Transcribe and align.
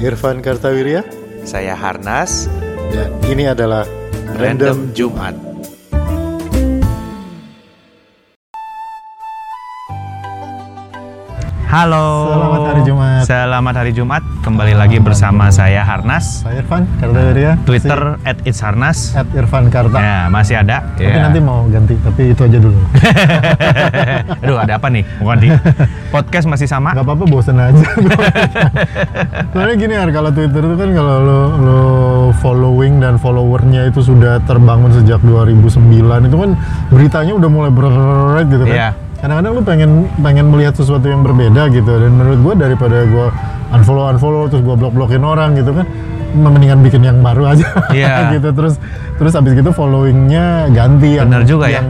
Irfan 0.00 0.40
Kartawirya 0.40 1.04
Saya 1.44 1.76
Harnas, 1.76 2.48
dan 2.88 3.12
ini 3.28 3.44
adalah 3.44 3.84
Random 4.36 4.96
Jumat. 4.96 5.49
Halo. 11.70 12.34
Selamat 12.34 12.60
hari 12.66 12.82
Jumat. 12.82 13.22
Selamat 13.22 13.74
hari 13.78 13.92
Jumat. 13.94 14.22
Kembali 14.42 14.74
lagi 14.74 14.98
bersama 14.98 15.54
saya 15.54 15.86
Harnas. 15.86 16.42
Saya 16.42 16.66
Irfan 16.66 16.82
Kartawirya. 16.98 17.62
Twitter 17.62 18.18
at 18.26 18.42
it's 18.42 18.58
Harnas. 18.58 19.14
at 19.14 19.30
Irfan 19.30 19.70
Karta. 19.70 19.94
Ya, 19.94 20.26
masih 20.26 20.58
ada. 20.58 20.82
Tapi 20.98 21.06
Ya. 21.06 21.22
nanti 21.22 21.38
mau 21.38 21.62
ganti, 21.70 21.94
tapi 22.02 22.34
itu 22.34 22.42
aja 22.42 22.58
dulu. 22.58 22.74
Aduh, 24.42 24.58
ada 24.58 24.82
apa 24.82 24.90
nih? 24.90 25.06
Bukan 25.22 25.38
di 25.38 25.48
podcast 26.10 26.50
masih 26.50 26.66
sama. 26.66 26.90
Gak 26.90 27.06
apa-apa, 27.06 27.24
bosen 27.30 27.54
aja. 27.54 27.86
Soalnya 29.54 29.74
gini 29.78 29.94
ya, 29.94 30.02
kalau 30.10 30.34
Twitter 30.34 30.66
itu 30.66 30.74
kan 30.74 30.90
kalau 30.90 31.16
lo, 31.22 31.40
lo 31.54 31.80
following 32.42 32.98
dan 32.98 33.14
followernya 33.14 33.86
itu 33.86 34.02
sudah 34.02 34.42
terbangun 34.42 34.90
sejak 34.90 35.22
2009 35.22 35.86
itu 36.26 36.34
kan 36.34 36.50
beritanya 36.90 37.32
udah 37.38 37.46
mulai 37.46 37.70
berat 37.70 38.50
gitu 38.50 38.66
kan. 38.66 38.74
Iya. 38.74 38.90
Kadang-kadang 39.20 39.52
lu 39.52 39.62
pengen 39.62 39.90
pengen 40.18 40.46
melihat 40.48 40.72
sesuatu 40.72 41.04
yang 41.04 41.20
berbeda 41.20 41.68
gitu 41.68 41.92
dan 41.92 42.12
menurut 42.16 42.38
gua 42.40 42.54
daripada 42.56 43.04
gua 43.04 43.28
unfollow 43.70 44.08
unfollow 44.08 44.48
terus 44.48 44.64
gua 44.64 44.76
blok 44.80 44.96
blokin 44.96 45.20
orang 45.20 45.52
gitu 45.60 45.76
kan 45.76 45.84
mendingan 46.30 46.80
bikin 46.80 47.02
yang 47.04 47.18
baru 47.20 47.52
aja 47.52 47.66
Iya. 47.92 48.14
gitu 48.38 48.48
terus 48.54 48.80
terus 49.20 49.32
abis 49.36 49.52
gitu 49.52 49.70
followingnya 49.74 50.72
ganti 50.72 51.20
yang 51.20 51.28
Bener 51.28 51.44
juga 51.44 51.68
ya. 51.68 51.82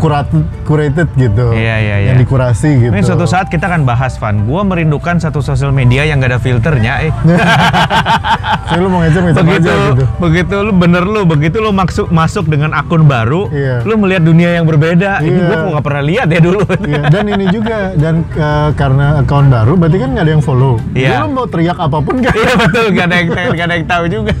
Yang 0.00 0.44
curated, 0.64 1.08
gitu 1.14 1.46
Iya, 1.52 1.76
iya, 1.76 1.96
yang 2.08 2.16
iya. 2.16 2.22
dikurasi 2.22 2.70
gitu 2.78 2.92
Ini 2.92 3.02
suatu 3.02 3.24
saat 3.24 3.46
kita 3.46 3.66
akan 3.66 3.84
bahas, 3.84 4.16
Van. 4.16 4.42
Gue 4.42 4.62
merindukan 4.62 5.18
satu 5.18 5.40
sosial 5.40 5.70
media 5.70 6.02
yang 6.02 6.18
gak 6.18 6.30
ada 6.30 6.40
filternya, 6.40 7.04
eh. 7.04 7.12
Jadi 8.70 8.80
lu 8.80 8.88
mau 8.88 9.02
ngecek 9.02 9.22
ngecek 9.24 9.42
begitu 9.42 9.66
aja 9.66 9.82
gitu. 9.90 10.04
begitu 10.16 10.54
lu 10.62 10.70
bener 10.70 11.02
lu 11.02 11.26
begitu 11.26 11.56
lu 11.58 11.74
masuk 11.74 12.06
masuk 12.08 12.46
dengan 12.46 12.70
akun 12.70 13.02
baru 13.02 13.50
Iya. 13.50 13.82
lu 13.82 13.98
melihat 13.98 14.22
dunia 14.22 14.54
yang 14.54 14.64
berbeda 14.64 15.18
ini 15.20 15.42
Iya. 15.42 15.46
gua 15.50 15.56
kok 15.58 15.68
nggak 15.74 15.86
pernah 15.90 16.02
lihat 16.06 16.28
ya 16.30 16.38
dulu 16.38 16.60
Iya, 16.78 17.02
dan 17.10 17.24
ini 17.26 17.44
juga 17.50 17.78
dan 17.98 18.14
eh, 18.30 18.68
karena 18.78 19.06
account 19.18 19.50
baru 19.50 19.74
berarti 19.74 19.98
kan 19.98 20.08
nggak 20.14 20.22
ada 20.22 20.32
yang 20.32 20.44
follow. 20.44 20.78
Jadi 20.94 21.02
Iya. 21.02 21.18
lu 21.18 21.28
mau 21.34 21.46
teriak 21.50 21.78
apa 21.80 21.98
pun 21.98 22.14
kan 22.22 22.30
iya 22.30 22.52
betul 22.56 22.84
gak 22.90 23.06
ada 23.10 23.14
yang 23.18 23.26
gak 23.50 23.66
ada 23.66 23.74
yang 23.74 23.88
tahu 23.88 24.04
juga 24.06 24.32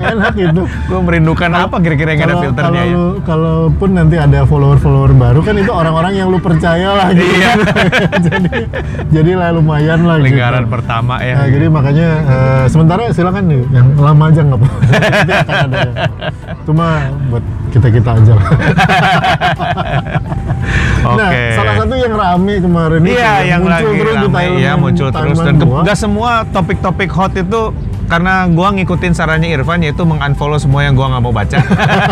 enak 0.00 0.32
gitu. 0.34 0.62
gua 0.88 1.00
merindukan 1.02 1.50
apa 1.52 1.76
kira-kira 1.76 2.08
yang 2.10 2.18
gak 2.18 2.28
ada 2.28 2.36
filternya 2.40 2.80
kalau 2.80 2.88
ya 2.88 3.04
kalaupun 3.28 3.88
nanti 3.92 4.16
ada 4.16 4.38
follower-follower 4.42 4.95
baru 5.06 5.40
kan 5.40 5.54
itu 5.54 5.68
orang-orang 5.68 6.12
yang 6.14 6.28
lu 6.28 6.38
percaya 6.38 6.88
lah 6.90 7.08
gitu. 7.10 7.28
Iya. 7.28 7.50
jadi 8.26 8.52
jadi 9.10 9.30
lah 9.34 9.48
lumayan 9.52 10.00
lah 10.02 10.16
lingkaran 10.16 10.64
gitu. 10.64 10.72
pertama 10.72 11.14
Nah, 11.16 11.26
ya 11.26 11.36
jadi 11.48 11.66
makanya 11.68 12.08
eh, 12.24 12.64
sementara 12.66 13.10
silakan 13.10 13.44
nih 13.46 13.60
yang 13.70 13.86
lama 13.94 14.24
aja 14.26 14.40
nggak 14.42 14.60
yang- 15.28 15.96
Cuma 16.62 16.86
buat 17.28 17.44
kita 17.70 17.88
kita 17.90 18.10
aja 18.16 18.32
lah. 18.32 18.46
oke 21.06 21.16
Nah, 21.16 21.30
salah 21.54 21.74
satu 21.76 21.94
yang 21.94 22.12
rame 22.12 22.54
kemarin 22.58 23.00
itu 23.00 23.12
Iya, 23.12 23.32
yang 23.46 23.60
muncul 23.62 23.76
lagi 23.86 23.86
terus 23.96 24.16
di 24.16 24.18
ramai, 24.18 24.44
timeline- 24.46 24.64
ya 24.64 24.72
muncul 24.74 25.08
terus 25.10 25.36
dan 25.38 25.54
nggak 25.56 25.96
semua 25.96 26.30
topik-topik 26.48 27.10
hot 27.10 27.32
itu 27.34 27.60
karena 28.06 28.46
gua 28.46 28.70
ngikutin 28.70 29.12
sarannya 29.12 29.50
Irfan 29.50 29.80
yaitu 29.80 30.02
mengunfollow 30.02 30.56
semua 30.56 30.82
yang 30.82 30.94
gua 30.94 31.10
nggak 31.10 31.22
mau 31.22 31.30
baca. 31.30 31.58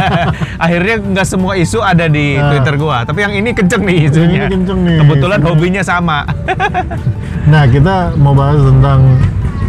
Akhirnya 0.64 0.95
nggak 1.00 1.27
semua 1.27 1.55
isu 1.55 1.78
ada 1.78 2.06
di 2.06 2.34
Nah. 2.34 2.50
Twitter 2.50 2.75
gua, 2.77 3.03
tapi 3.03 3.20
yang 3.20 3.33
ini 3.33 3.50
kenceng 3.50 3.83
nih 3.83 3.98
isunya. 4.05 4.42
Ini 4.42 4.53
kenceng 4.53 4.78
nih 4.81 4.97
Kebetulan 4.98 5.39
isunya. 5.39 5.50
hobinya 5.50 5.83
sama. 5.83 6.19
Nah, 7.45 7.69
kita 7.69 8.17
mau 8.17 8.33
bahas 8.33 8.56
tentang 8.56 9.20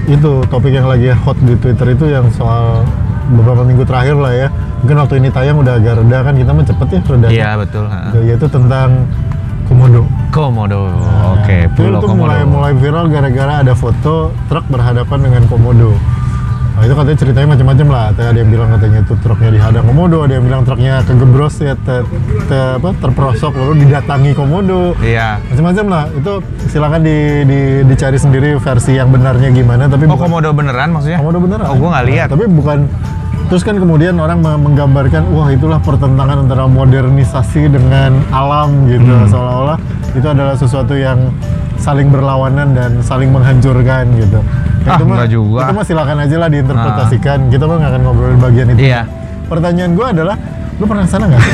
itu 0.06 0.31
topik 0.48 0.72
yang 0.72 0.88
lagi 0.88 1.12
hot 1.12 1.36
di 1.42 1.59
Twitter 1.59 1.92
itu 1.92 2.08
yang 2.08 2.31
soal 2.31 2.88
beberapa 3.28 3.68
minggu 3.68 3.84
terakhir 3.84 4.16
lah 4.16 4.31
ya. 4.31 4.47
Mungkin 4.80 4.96
waktu 4.96 5.16
ini 5.18 5.28
tayang 5.28 5.59
udah 5.59 5.75
agak 5.75 6.00
reda 6.00 6.24
kan 6.24 6.34
kita 6.38 6.52
mah 6.52 6.63
cepet 6.63 6.88
ya 6.88 7.00
reda. 7.03 7.28
Iya 7.28 7.50
betul. 7.57 7.84
ha. 7.86 8.16
Yaitu 8.16 8.47
tentang 8.47 9.03
komodo. 10.45 10.81
Nah, 10.88 11.35
Oke, 11.35 11.57
itu 11.66 11.81
Pulau 11.81 12.00
tuh 12.00 12.07
Komodo. 12.07 12.22
mulai 12.22 12.39
mulai 12.44 12.72
viral 12.73 13.06
gara-gara 13.07 13.53
ada 13.59 13.73
foto 13.73 14.13
truk 14.45 14.66
berhadapan 14.67 15.19
dengan 15.22 15.44
komodo. 15.45 15.91
Nah, 16.75 16.83
itu 16.83 16.91
katanya 16.91 17.17
ceritanya 17.17 17.47
macam-macam 17.50 17.88
lah. 17.88 18.06
Ada 18.11 18.35
yang 18.35 18.51
bilang 18.51 18.67
katanya 18.69 19.00
itu 19.00 19.13
truknya 19.17 19.47
dihadang 19.50 19.85
komodo, 19.85 20.17
ada 20.22 20.33
yang 20.33 20.44
bilang 20.44 20.61
truknya 20.61 20.94
kegebros 21.01 21.56
ya, 21.57 21.72
ter, 21.78 22.03
ter- 22.45 22.75
apa, 22.75 22.91
terperosok 23.00 23.56
lalu 23.56 23.73
didatangi 23.81 24.35
komodo. 24.35 24.91
Iya. 25.00 25.39
Macam-macam 25.47 25.85
lah. 25.88 26.03
Itu 26.11 26.33
silakan 26.67 27.00
di, 27.00 27.17
di- 27.44 27.83
dicari 27.85 28.19
sendiri 28.19 28.59
versi 28.59 28.91
yang 28.94 29.07
benarnya 29.07 29.50
gimana. 29.50 29.88
Tapi 29.88 30.03
Oh 30.03 30.13
bukan- 30.13 30.27
komodo 30.27 30.51
beneran 30.51 30.91
maksudnya? 30.91 31.16
komodo 31.17 31.39
beneran. 31.39 31.66
Oh 31.66 31.75
gua 31.75 31.89
nggak 31.95 32.06
lihat. 32.06 32.27
Nah, 32.27 32.33
tapi 32.33 32.44
bukan. 32.50 32.79
Terus 33.45 33.61
kan 33.61 33.78
kemudian 33.78 34.17
orang 34.17 34.41
me- 34.41 34.57
menggambarkan, 34.57 35.29
wah 35.29 35.53
itulah 35.53 35.78
pertentangan 35.78 36.44
antara 36.44 36.66
modernisasi 36.66 37.69
dengan 37.69 38.17
alam 38.33 38.89
gitu, 38.89 39.06
Hmm. 39.06 39.29
seolah-olah 39.29 39.78
itu 40.11 40.25
adalah 40.25 40.56
sesuatu 40.57 40.97
yang 40.97 41.29
saling 41.78 42.09
berlawanan 42.09 42.73
dan 42.73 42.97
saling 43.00 43.29
menghancurkan 43.29 44.09
gitu. 44.17 44.41
Ah, 44.85 44.97
itu 44.97 45.03
mah, 45.06 45.25
juga. 45.29 45.61
Itu 45.69 45.73
mah 45.73 45.85
silakan 45.85 46.17
aja 46.22 46.35
lah 46.38 46.50
diinterpretasikan. 46.50 47.38
Kita 47.50 47.63
mah 47.66 47.75
nggak 47.78 47.91
akan 47.94 48.01
ngobrolin 48.01 48.39
bagian 48.39 48.67
itu. 48.73 48.81
Iya. 48.85 49.01
Pertanyaan 49.45 49.91
gue 49.94 50.06
adalah, 50.09 50.35
lu 50.75 50.84
pernah 50.84 51.03
ke 51.03 51.09
sana 51.09 51.25
nggak? 51.25 51.41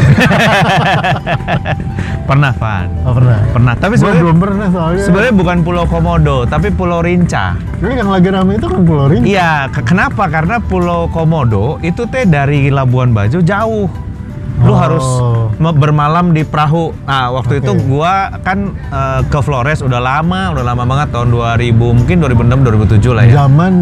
Pernah, 2.22 2.52
Van. 2.56 2.88
oh, 3.04 3.12
pernah. 3.12 3.40
Pernah. 3.52 3.74
Tapi 3.76 3.94
sebenarnya 3.94 4.24
belum 4.24 4.38
pernah 4.40 4.68
soalnya. 4.72 5.04
sebenarnya 5.04 5.34
bukan 5.36 5.58
Pulau 5.62 5.84
Komodo, 5.84 6.38
tapi 6.46 6.72
Pulau 6.72 7.04
Rinca. 7.04 7.60
Ini 7.78 8.00
yang 8.00 8.10
lagi 8.10 8.30
rame 8.32 8.56
itu 8.56 8.66
kan 8.66 8.82
Pulau 8.82 9.06
Rinca. 9.06 9.26
Iya, 9.28 9.52
ke- 9.68 9.84
kenapa? 9.84 10.24
Karena 10.26 10.58
Pulau 10.58 11.06
Komodo 11.06 11.76
itu 11.82 12.08
teh 12.08 12.24
dari 12.24 12.72
Labuan 12.72 13.12
Bajo 13.12 13.42
jauh. 13.42 13.92
Lu 14.62 14.70
Oh. 14.70 14.78
harus 14.78 15.04
bermalam 15.58 16.32
di 16.32 16.42
perahu. 16.42 16.94
Nah, 17.04 17.34
waktu 17.34 17.58
Oke. 17.58 17.62
itu 17.62 17.72
gua 17.84 18.14
kan 18.40 18.70
eh, 18.78 19.22
ke 19.26 19.40
Flores 19.42 19.82
udah 19.82 20.00
lama, 20.00 20.54
udah 20.54 20.64
lama 20.64 20.84
banget 20.86 21.12
tahun 21.12 21.30
2000, 21.30 21.58
mungkin 21.92 22.16
2006 22.18 22.62
2007 22.64 23.12
lah 23.12 23.24
ya. 23.26 23.34
Zaman 23.44 23.74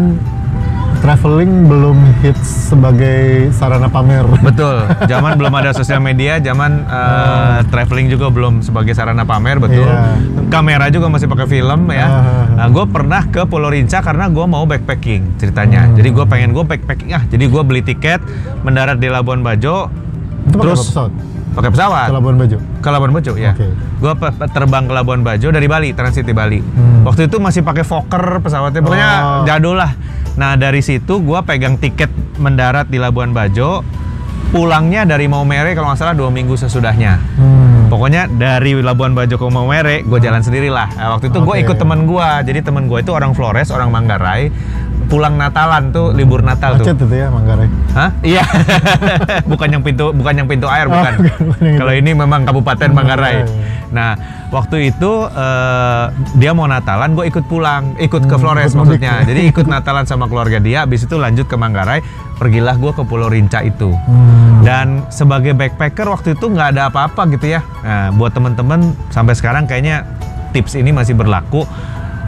traveling 1.00 1.64
belum 1.66 1.96
hits 2.20 2.70
sebagai 2.70 3.48
sarana 3.56 3.88
pamer. 3.88 4.22
Betul, 4.44 4.84
zaman 5.10 5.40
belum 5.40 5.52
ada 5.56 5.72
sosial 5.72 5.98
media, 5.98 6.36
zaman 6.38 6.84
eh, 6.84 7.58
traveling 7.72 8.12
juga 8.12 8.28
belum 8.28 8.60
sebagai 8.60 8.92
sarana 8.92 9.24
pamer, 9.24 9.56
betul. 9.56 9.88
Iya. 9.88 10.20
Kamera 10.52 10.92
juga 10.92 11.08
masih 11.08 11.26
pakai 11.26 11.48
film 11.48 11.88
ya. 11.90 12.06
Ah. 12.06 12.44
Nah, 12.60 12.66
gue 12.68 12.84
pernah 12.86 13.24
ke 13.24 13.48
Pulau 13.48 13.72
Rinca 13.72 14.04
karena 14.04 14.28
gue 14.28 14.44
mau 14.44 14.68
backpacking 14.68 15.40
ceritanya. 15.40 15.88
Hmm. 15.88 15.96
Jadi 15.96 16.08
gue 16.12 16.24
pengen 16.28 16.50
gue 16.52 16.64
backpacking 16.68 17.10
ah. 17.16 17.24
Jadi 17.24 17.44
gue 17.48 17.62
beli 17.64 17.80
tiket, 17.80 18.20
mendarat 18.62 19.00
di 19.00 19.08
Labuan 19.08 19.40
Bajo, 19.40 19.88
Itu 20.46 20.56
terus 20.60 20.84
pesawat 20.92 21.39
pakai 21.60 21.70
pesawat 21.70 22.06
ke 22.08 22.14
Labuan 22.14 22.36
Bajo. 22.36 22.56
ke 22.58 22.88
Labuan 22.88 23.12
Bajo 23.12 23.32
ya. 23.36 23.52
Oke. 23.52 23.68
Gue 24.00 24.12
terbang 24.48 24.84
ke 24.84 24.92
Labuan 24.92 25.20
Bajo 25.20 25.48
dari 25.48 25.66
Bali, 25.66 25.92
transit 25.92 26.24
di 26.24 26.32
Bali. 26.32 26.58
Hmm. 26.58 27.04
Waktu 27.04 27.28
itu 27.28 27.36
masih 27.36 27.60
pakai 27.60 27.84
Fokker 27.84 28.40
pesawatnya, 28.40 28.80
pokoknya 28.80 29.10
Oh. 29.12 29.44
jadul 29.44 29.76
lah. 29.76 29.92
Nah 30.32 30.56
dari 30.56 30.80
situ 30.80 31.20
gue 31.20 31.38
pegang 31.42 31.76
tiket 31.76 32.08
mendarat 32.36 32.88
di 32.88 32.96
Labuan 32.96 33.30
Bajo. 33.30 33.84
Pulangnya 34.50 35.06
dari 35.06 35.30
Maumere 35.30 35.78
kalau 35.78 35.94
nggak 35.94 36.00
salah 36.00 36.10
dua 36.10 36.26
minggu 36.26 36.58
sesudahnya. 36.58 37.22
Hmm. 37.38 37.86
Pokoknya 37.86 38.26
dari 38.26 38.74
Labuan 38.74 39.14
Bajo 39.14 39.34
ke 39.34 39.46
Maumere, 39.46 40.02
gue 40.02 40.18
jalan 40.18 40.42
sendiri 40.42 40.66
lah. 40.66 40.90
Nah, 40.90 41.14
waktu 41.14 41.30
itu 41.30 41.38
gue 41.38 41.54
Oke. 41.54 41.62
ikut 41.62 41.76
teman 41.76 42.02
gue. 42.02 42.28
Jadi 42.44 42.58
teman 42.60 42.86
gue 42.86 42.98
itu 42.98 43.10
orang 43.10 43.30
Flores, 43.30 43.70
orang 43.70 43.90
Manggarai. 43.90 44.50
Pulang 45.10 45.34
Natalan 45.34 45.90
tuh 45.90 46.14
libur 46.14 46.40
Natal 46.40 46.78
tuh. 46.78 46.86
Macet 46.86 46.96
itu 46.96 47.10
ya 47.10 47.26
Manggarai. 47.28 47.66
Hah? 47.92 48.10
Iya. 48.22 48.46
bukan 49.50 49.68
yang 49.68 49.82
pintu 49.82 50.14
bukan 50.14 50.34
yang 50.38 50.46
pintu 50.46 50.70
air 50.70 50.86
Oh, 50.86 50.94
bukan. 50.94 51.12
Kalau 51.76 51.90
ini 51.90 52.14
memang 52.14 52.46
Kabupaten 52.46 52.94
Manggarai. 52.94 53.42
Manggarai. 53.42 53.78
Nah, 53.90 54.14
waktu 54.48 54.94
itu 54.94 55.12
eh, 55.26 56.04
dia 56.38 56.54
mau 56.54 56.70
Natalan, 56.70 57.18
gue 57.18 57.26
ikut 57.26 57.42
pulang, 57.44 57.98
ikut 57.98 58.22
ke 58.22 58.30
Hmm, 58.30 58.38
Flores 58.38 58.70
ikut 58.70 58.78
mudik 58.78 59.02
maksudnya. 59.02 59.14
ya. 59.18 59.26
Jadi 59.26 59.40
ikut 59.50 59.66
Natalan 59.74 60.06
sama 60.06 60.30
keluarga 60.30 60.62
dia, 60.62 60.86
habis 60.86 61.02
itu 61.02 61.18
lanjut 61.18 61.50
ke 61.50 61.58
Manggarai, 61.58 61.98
pergilah 62.38 62.78
gue 62.78 62.94
ke 62.94 63.02
Pulau 63.02 63.26
Rinca 63.26 63.66
itu. 63.66 63.90
Hmm. 63.90 64.62
Dan 64.62 64.86
sebagai 65.10 65.58
backpacker 65.58 66.06
waktu 66.06 66.38
itu 66.38 66.46
nggak 66.46 66.78
ada 66.78 66.86
apa-apa 66.86 67.26
gitu 67.34 67.50
ya. 67.50 67.66
Nah, 67.82 68.14
buat 68.14 68.30
teman-teman 68.30 68.94
sampai 69.10 69.34
sekarang 69.34 69.66
kayaknya 69.66 70.06
tips 70.54 70.78
ini 70.78 70.94
masih 70.94 71.18
berlaku. 71.18 71.66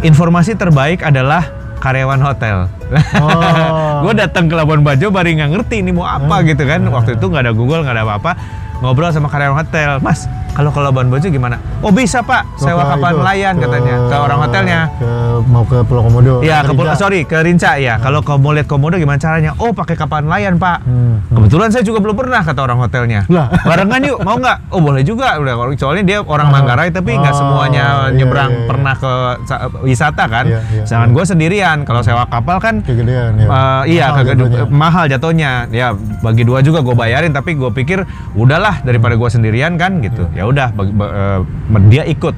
Informasi 0.03 0.59
terbaik 0.59 1.07
adalah 1.07 1.47
karyawan 1.83 2.23
hotel. 2.23 2.71
Oh. 3.19 3.99
gue 4.07 4.15
datang 4.15 4.47
ke 4.47 4.55
Labuan 4.55 4.87
Bajo 4.87 5.11
baru 5.11 5.35
nggak 5.35 5.51
ngerti 5.51 5.83
ini 5.83 5.91
mau 5.91 6.07
apa 6.07 6.39
Hmm. 6.39 6.47
gitu 6.47 6.63
kan. 6.63 6.81
Waktu 6.87 7.19
itu 7.19 7.27
nggak 7.27 7.43
ada 7.51 7.53
Google 7.53 7.83
nggak 7.83 7.99
ada 7.99 8.05
apa-apa. 8.07 8.33
Ngobrol 8.79 9.11
sama 9.11 9.27
karyawan 9.27 9.59
hotel, 9.59 9.99
Mas 9.99 10.27
kalau 10.53 10.69
ke 10.69 10.79
Labuan 10.79 11.09
Bajo 11.09 11.27
gimana? 11.27 11.57
Oh 11.79 11.89
bisa 11.89 12.21
pak, 12.21 12.45
Ke 12.55 12.67
sewa 12.67 12.85
kapal 12.87 13.17
nelayan 13.17 13.55
ke- 13.55 13.63
katanya 13.63 13.95
ke 14.03 14.17
orang 14.17 14.39
hotelnya. 14.39 14.81
Ke 14.95 15.09
mau 15.45 15.63
ke 15.63 15.81
Pulau 15.83 16.03
Komodo. 16.03 16.39
Iya, 16.39 16.61
ke 16.61 16.71
Rinca. 16.71 16.95
sorry 16.95 17.21
ke 17.23 17.37
Rinca 17.37 17.75
ya. 17.75 17.97
Kalau 17.97 18.21
kau 18.21 18.37
mau 18.37 18.51
lihat 18.51 18.65
komodo 18.65 18.95
gimana 18.95 19.17
caranya? 19.17 19.57
Oh 19.57 19.71
pakai 19.71 19.95
kapal 19.95 20.23
nelayan 20.23 20.55
pak. 20.55 20.81
Hmm. 20.83 21.25
Kebetulan 21.29 21.69
saya 21.69 21.83
juga 21.83 21.99
belum 21.99 22.15
pernah 22.15 22.41
kata 22.41 22.61
orang 22.61 22.79
hotelnya. 22.79 23.25
Lah. 23.27 23.49
Barengan 23.67 24.01
yuk, 24.03 24.19
mau 24.21 24.37
nggak? 24.37 24.59
Oh 24.69 24.79
boleh 24.79 25.03
juga. 25.03 25.35
Udah 25.35 25.55
kalau 25.55 25.73
soalnya 25.75 26.05
dia 26.07 26.19
orang 26.21 26.45
Oh. 26.45 26.53
Manggarai 26.53 26.89
tapi 26.89 27.11
nggak 27.13 27.33
Oh, 27.33 27.39
semuanya 27.39 27.85
iya, 28.05 28.15
nyebrang 28.15 28.51
iya, 28.51 28.59
iya. 28.59 28.69
pernah 28.69 28.95
ke 28.95 29.13
sa- 29.43 29.63
wisata 29.81 30.25
kan. 30.27 30.45
Iya, 30.45 30.61
iya, 30.71 30.83
Sedangkan 30.85 31.09
iya. 31.09 31.17
gue 31.17 31.25
sendirian. 31.27 31.77
Kalau 31.83 32.01
sewa 32.01 32.25
kapal 32.25 32.57
kan 32.59 32.75
Kegedean 32.83 33.35
ya. 33.35 33.47
eh, 33.47 33.83
iya 33.91 34.07
Mahal 34.07 34.17
kagak 34.19 34.35
jatuhnya. 34.37 34.63
mahal 34.69 35.05
jatuhnya. 35.07 35.51
Ya 35.71 35.87
bagi 36.21 36.43
dua 36.43 36.61
juga 36.61 36.81
gue 36.81 36.93
bayarin 36.93 37.31
tapi 37.31 37.55
gue 37.55 37.71
pikir 37.73 38.05
udahlah 38.35 38.79
daripada 38.81 39.15
gue 39.15 39.29
sendirian 39.29 39.75
kan 39.75 39.99
gitu. 39.99 40.29
Iya. 40.29 40.39
Ya 40.39 40.42
udah 40.45 40.69
bagi- 40.71 40.93
ba- 40.93 41.13
eh, 41.13 41.41
dia 41.87 42.05
ikut. 42.05 42.35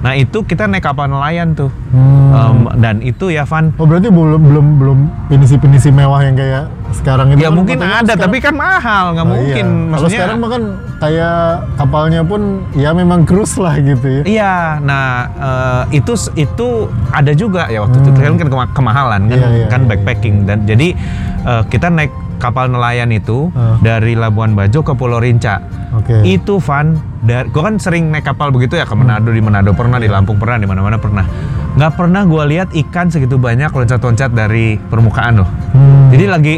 Nah 0.00 0.16
itu 0.16 0.40
kita 0.40 0.64
naik 0.64 0.80
kapal 0.82 1.06
nelayan 1.06 1.52
tuh. 1.52 1.68
Hmm. 1.92 2.32
Em, 2.32 2.58
dan 2.78 2.96
itu 3.00 3.28
ya 3.28 3.44
Van 3.44 3.68
Oh 3.74 3.84
berarti 3.84 4.08
belum 4.08 4.40
belum 4.40 4.66
belum 4.78 4.98
pinisi-pinisi 5.28 5.90
mewah 5.90 6.22
yang 6.22 6.32
kayak 6.32 6.70
sekarang 6.90 7.34
itu 7.34 7.38
ya 7.38 7.46
kan 7.46 7.52
mungkin 7.52 7.76
ada 7.76 8.00
sekarang- 8.06 8.22
tapi 8.22 8.36
kan 8.38 8.54
mahal 8.54 9.04
nggak 9.12 9.26
Oh, 9.26 9.32
mungkin 9.34 9.66
iya. 9.66 9.76
Kalau 9.76 9.90
maksudnya 9.92 10.16
sekarang 10.16 10.36
mah 10.38 10.48
kan 10.48 10.62
kayak 10.96 11.38
kapalnya 11.76 12.20
pun 12.22 12.40
ya 12.72 12.90
memang 12.92 13.20
cruise 13.22 13.56
lah 13.56 13.76
gitu 13.76 14.06
ya. 14.08 14.22
Iya, 14.24 14.54
nah 14.80 15.04
eh, 15.28 16.00
itu 16.00 16.12
itu 16.34 16.68
ada 17.10 17.32
juga 17.34 17.66
ya 17.66 17.82
waktu 17.82 18.00
itu 18.00 18.10
kan 18.14 18.34
kema- 18.40 18.72
kemahalan 18.72 19.20
kan, 19.22 19.36
Hmm. 19.36 19.44
Iya, 19.44 19.48
iya, 19.52 19.66
kan 19.68 19.80
iya, 19.82 19.88
backpacking 19.90 20.36
dan 20.44 20.64
jadi 20.64 20.88
eh, 21.42 21.62
kita 21.66 21.90
naik 21.90 22.08
kapal 22.38 22.68
nelayan 22.68 23.10
itu 23.10 23.52
Ah. 23.52 23.76
dari 23.78 24.16
Labuan 24.16 24.54
Bajo 24.54 24.80
ke 24.80 24.94
Pulau 24.94 25.20
Rinca. 25.20 25.60
Oke. 25.92 26.24
Itu 26.24 26.56
fun. 26.56 26.96
Dari, 27.20 27.52
gue 27.52 27.60
kan 27.60 27.76
sering 27.76 28.08
naik 28.08 28.24
kapal 28.24 28.48
begitu 28.48 28.74
ya 28.74 28.88
ke 28.88 28.96
Manado 28.96 29.28
di 29.28 29.44
Manado 29.44 29.76
pernah 29.76 30.00
di. 30.00 30.08
Lampung 30.08 30.40
pernah 30.40 30.56
di 30.56 30.64
mana-mana 30.64 30.96
pernah. 30.96 31.24
Nggak 31.76 31.92
pernah 31.94 32.22
gue 32.24 32.42
lihat 32.48 32.68
ikan 32.72 33.12
segitu 33.12 33.36
banyak 33.36 33.68
loncat-loncat 33.68 34.32
dari 34.32 34.80
permukaan 34.80 35.44
loh. 35.44 35.48
Hmm. 35.70 36.08
Jadi 36.08 36.24
lagi 36.24 36.56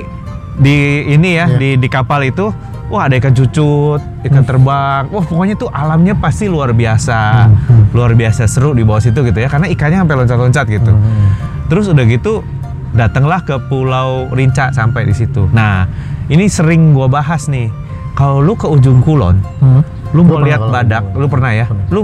di 0.53 0.77
ini 1.09 1.35
ya 1.35 1.51
Iya. 1.51 1.59
di 1.59 1.69
di 1.77 1.89
kapal 1.91 2.23
itu 2.23 2.55
wah 2.87 3.09
ada 3.09 3.19
ikan 3.19 3.35
cucut, 3.35 4.01
ikan 4.23 4.45
terbang. 4.47 5.11
Wah 5.11 5.25
pokoknya 5.27 5.59
tuh 5.59 5.67
alamnya 5.69 6.15
pasti 6.15 6.47
luar 6.47 6.71
biasa. 6.71 7.51
Hmm. 7.51 7.91
Luar 7.91 8.15
biasa 8.15 8.47
seru 8.47 8.71
di 8.71 8.87
bawah 8.87 9.03
situ 9.03 9.19
gitu 9.21 9.37
ya 9.37 9.51
karena 9.51 9.67
ikannya 9.67 10.07
sampai 10.07 10.17
loncat-loncat 10.17 10.65
gitu. 10.71 10.93
Hmm. 10.95 11.29
Terus 11.67 11.91
udah 11.91 12.07
gitu 12.07 12.47
datanglah 12.93 13.43
ke 13.43 13.59
Pulau 13.67 14.31
Rinca 14.31 14.71
sampai 14.71 15.09
di 15.09 15.15
situ. 15.17 15.49
Nah, 15.51 15.89
ini 16.29 16.47
sering 16.47 16.93
gua 16.93 17.09
bahas 17.09 17.49
nih. 17.49 17.67
Kalau 18.13 18.39
lu 18.39 18.53
ke 18.53 18.69
ujung 18.69 19.01
Kulon, 19.01 19.41
Hmm. 19.59 19.81
Lu 20.13 20.21
Gua 20.25 20.39
mau 20.39 20.41
lihat 20.45 20.61
badak, 20.61 21.05
lu 21.17 21.27
pernah 21.29 21.51
ya? 21.57 21.67
Pernah. 21.69 21.87
Lu 21.89 22.01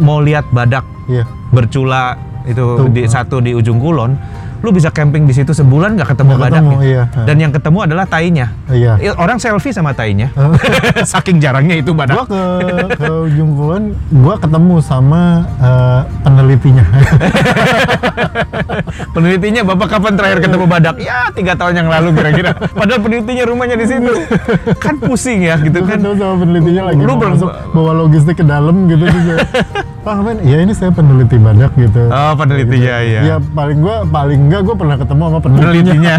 mau 0.00 0.18
lihat 0.24 0.48
badak 0.52 0.84
bercula 1.52 2.16
itu 2.48 2.64
Tuh, 2.64 2.88
di 2.88 3.04
satu 3.04 3.36
di 3.44 3.52
ujung 3.52 3.76
Kulon, 3.76 4.16
lu 4.60 4.70
bisa 4.70 4.88
camping 4.88 5.24
di 5.24 5.32
situ 5.32 5.50
sebulan 5.50 5.94
nggak 5.94 6.08
ketemu 6.10 6.30
Nggak 6.30 6.42
badaknya. 6.42 6.70
ketemu, 6.70 6.76
iya. 6.86 7.02
Dan 7.22 7.36
yang 7.38 7.50
ketemu 7.50 7.78
adalah 7.82 8.04
tainya. 8.04 8.46
Iya. 8.66 8.92
Eh, 8.98 9.12
Orang 9.12 9.36
selfie 9.36 9.70
sama 9.70 9.90
tainya. 9.90 10.28
Saking 11.06 11.38
jarangnya 11.38 11.76
itu 11.76 11.90
Gua 11.90 12.00
badak. 12.00 12.24
ke 12.26 12.42
ke 12.94 13.08
ujung 13.26 13.50
kulon, 13.52 13.84
gua 14.14 14.36
ketemu 14.36 14.74
sama 14.78 15.22
eh, 15.56 16.00
penelitinya. 16.22 16.84
Penelitinya 19.10 19.62
bapak 19.64 19.88
kapan 19.90 20.12
terakhir 20.14 20.38
ketemu 20.40 20.64
badak? 20.66 20.94
Ya 20.98 21.28
tiga 21.30 21.52
tahun 21.54 21.74
yang 21.76 21.88
lalu 21.88 22.08
kira-kira. 22.14 22.50
Padahal 22.54 23.00
penelitinya 23.00 23.44
rumahnya 23.46 23.76
di 23.76 23.86
situ. 23.86 24.12
Kan 24.84 24.96
pusing 24.98 25.42
ya 25.42 25.56
gitu 25.58 25.80
Gua 25.80 25.88
kan. 25.88 25.98
ketemu 25.98 26.14
sama 26.16 26.34
penelitinya 26.38 26.82
lagi 26.84 27.00
Lu 27.00 27.14
masuk, 27.16 27.50
bawa 27.72 27.92
logistik 27.96 28.36
ke 28.36 28.44
dalam 28.44 28.86
gitu 28.86 29.04
juga. 29.06 29.34
Pak? 30.00 30.16
Ya 30.42 30.56
ini 30.58 30.72
saya 30.72 30.88
peneliti 30.90 31.36
badak 31.36 31.72
gitu. 31.76 32.08
Oh 32.08 32.32
penelitinya 32.34 32.96
Gitu. 33.00 33.12
ya. 33.12 33.20
Ya 33.22 33.36
paling 33.38 33.78
gua 33.78 33.96
paling 34.04 34.48
enggak 34.50 34.60
gua 34.66 34.74
pernah 34.74 34.96
ketemu 34.98 35.22
sama 35.22 35.38
penelitinya. 35.38 36.14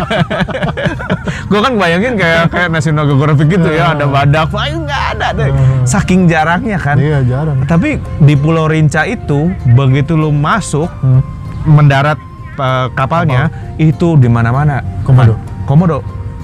gue 1.51 1.59
kan 1.59 1.73
bayangin 1.75 2.13
kayak 2.15 2.47
kayak 2.47 2.69
National 2.71 3.03
Geographic 3.05 3.47
gitu 3.51 3.67
ya, 3.67 3.91
ada 3.91 4.07
badak, 4.07 4.47
wah 4.49 4.65
ini 4.65 4.87
nggak 4.87 5.03
ada 5.13 5.27
deh. 5.35 5.47
Hmm. 5.51 5.83
Saking 5.83 6.25
jarangnya 6.25 6.79
kan. 6.79 6.95
Iya 6.95 7.19
jarang. 7.21 7.59
Tapi 7.67 7.99
di 7.99 8.33
Pulau 8.33 8.71
Rinca 8.71 9.03
itu 9.03 9.51
begitu 9.75 10.15
lu 10.15 10.31
masuk 10.31 10.87
Hmm. 11.03 11.19
mendarat 11.67 12.15
eh, 12.53 12.87
kapalnya 12.93 13.51
itu 13.75 14.15
di 14.15 14.27
mana-mana. 14.27 14.79
Komodo. 15.01 15.35
Nah, 15.35 15.65
Komodo. 15.65 15.97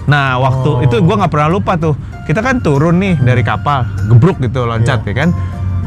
Nah 0.08 0.28
waktu 0.38 0.70
Oh. 0.70 0.84
itu 0.84 0.96
gua 1.00 1.24
nggak 1.24 1.32
pernah 1.32 1.50
lupa 1.50 1.76
tuh. 1.76 1.96
Kita 2.24 2.44
kan 2.44 2.60
turun 2.60 3.00
nih 3.00 3.16
dari 3.18 3.40
kapal, 3.40 3.88
gebruk 4.06 4.36
gitu 4.40 4.68
loncat 4.68 5.04
Iya. 5.04 5.08
ya 5.08 5.14
kan. 5.16 5.30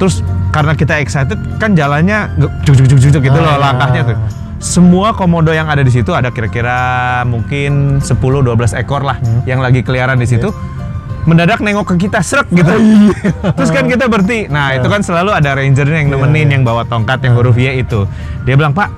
Terus 0.01 0.25
karena 0.49 0.73
kita 0.73 0.97
excited 0.97 1.37
kan 1.61 1.77
jalannya 1.77 2.33
juk 2.37 2.51
juk 2.65 2.75
juk 2.81 2.99
juk 2.99 3.11
juk 3.13 3.23
gitu 3.23 3.37
loh 3.37 3.55
Ah. 3.55 3.71
langkahnya 3.71 4.03
tuh. 4.07 4.17
Semua 4.61 5.17
komodo 5.17 5.51
yang 5.51 5.67
ada 5.67 5.81
di 5.81 5.89
situ 5.89 6.13
ada 6.13 6.29
kira-kira 6.29 6.77
mungkin 7.25 7.97
10-12 7.99 8.77
ekor 8.77 9.01
lah 9.01 9.17
Hmm. 9.17 9.41
yang 9.49 9.59
lagi 9.59 9.81
keliaran 9.81 10.21
di 10.21 10.29
situ. 10.29 10.53
Mendadak 11.25 11.61
nengok 11.61 11.97
ke 11.97 12.09
kita 12.09 12.21
srek 12.21 12.49
gitu. 12.53 12.69
Terus 13.57 13.71
kan 13.71 13.85
kita 13.85 14.05
berhenti. 14.05 14.49
Nah, 14.49 14.73
itu 14.73 14.85
kan 14.85 15.01
selalu 15.01 15.33
ada 15.33 15.53
rangernya 15.53 16.01
yang 16.01 16.09
Iya, 16.09 16.17
nemenin 16.17 16.47
iya. 16.49 16.55
yang 16.57 16.63
bawa 16.63 16.85
tongkat 16.85 17.21
yang 17.21 17.37
huruf 17.37 17.57
Y 17.57 17.81
itu. 17.81 18.05
Dia 18.45 18.57
bilang, 18.57 18.73
"Pak, 18.73 18.89